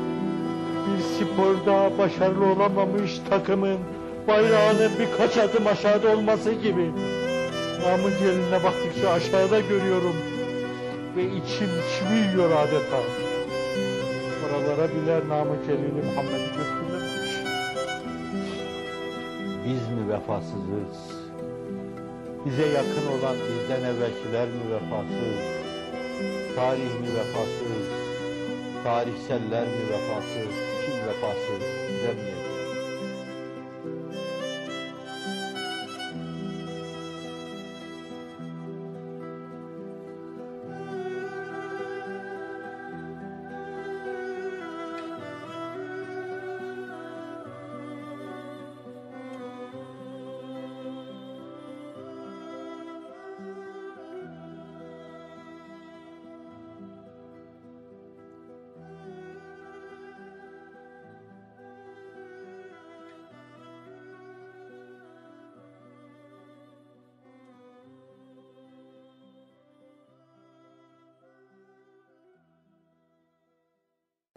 bir 0.86 1.02
sporda 1.02 1.98
başarılı 1.98 2.46
olamamış 2.46 3.20
takımın 3.30 3.78
bayrağının 4.28 4.90
birkaç 4.98 5.36
adım 5.36 5.66
aşağıda 5.66 6.08
olması 6.16 6.52
gibi. 6.52 6.90
Namın 7.84 8.12
celine 8.18 8.62
baktıkça 8.64 9.10
aşağıda 9.10 9.60
görüyorum 9.60 10.16
ve 11.16 11.24
içim 11.24 11.70
çiviyor 11.92 12.50
adeta. 12.50 13.00
Oralara 14.44 14.88
biler 14.94 15.28
namı 15.28 15.56
celili 15.66 16.02
Muhammed'i 16.06 16.48
götürmemiş. 16.56 17.30
Biz 19.66 19.88
mi 19.88 20.12
vefasızız? 20.12 21.24
Bize 22.46 22.66
yakın 22.66 23.06
olan 23.18 23.36
bizden 23.48 23.84
evvelkiler 23.84 24.48
mi 24.48 24.64
vefasız? 24.70 25.38
Tarih 26.56 27.00
mi 27.00 27.08
vefasız? 27.18 27.86
Tarihseller 28.84 29.66
mi 29.66 29.82
vefasız? 29.90 30.54
Kim 30.86 30.96
vefası, 31.08 31.52
cemiyet. 32.02 32.43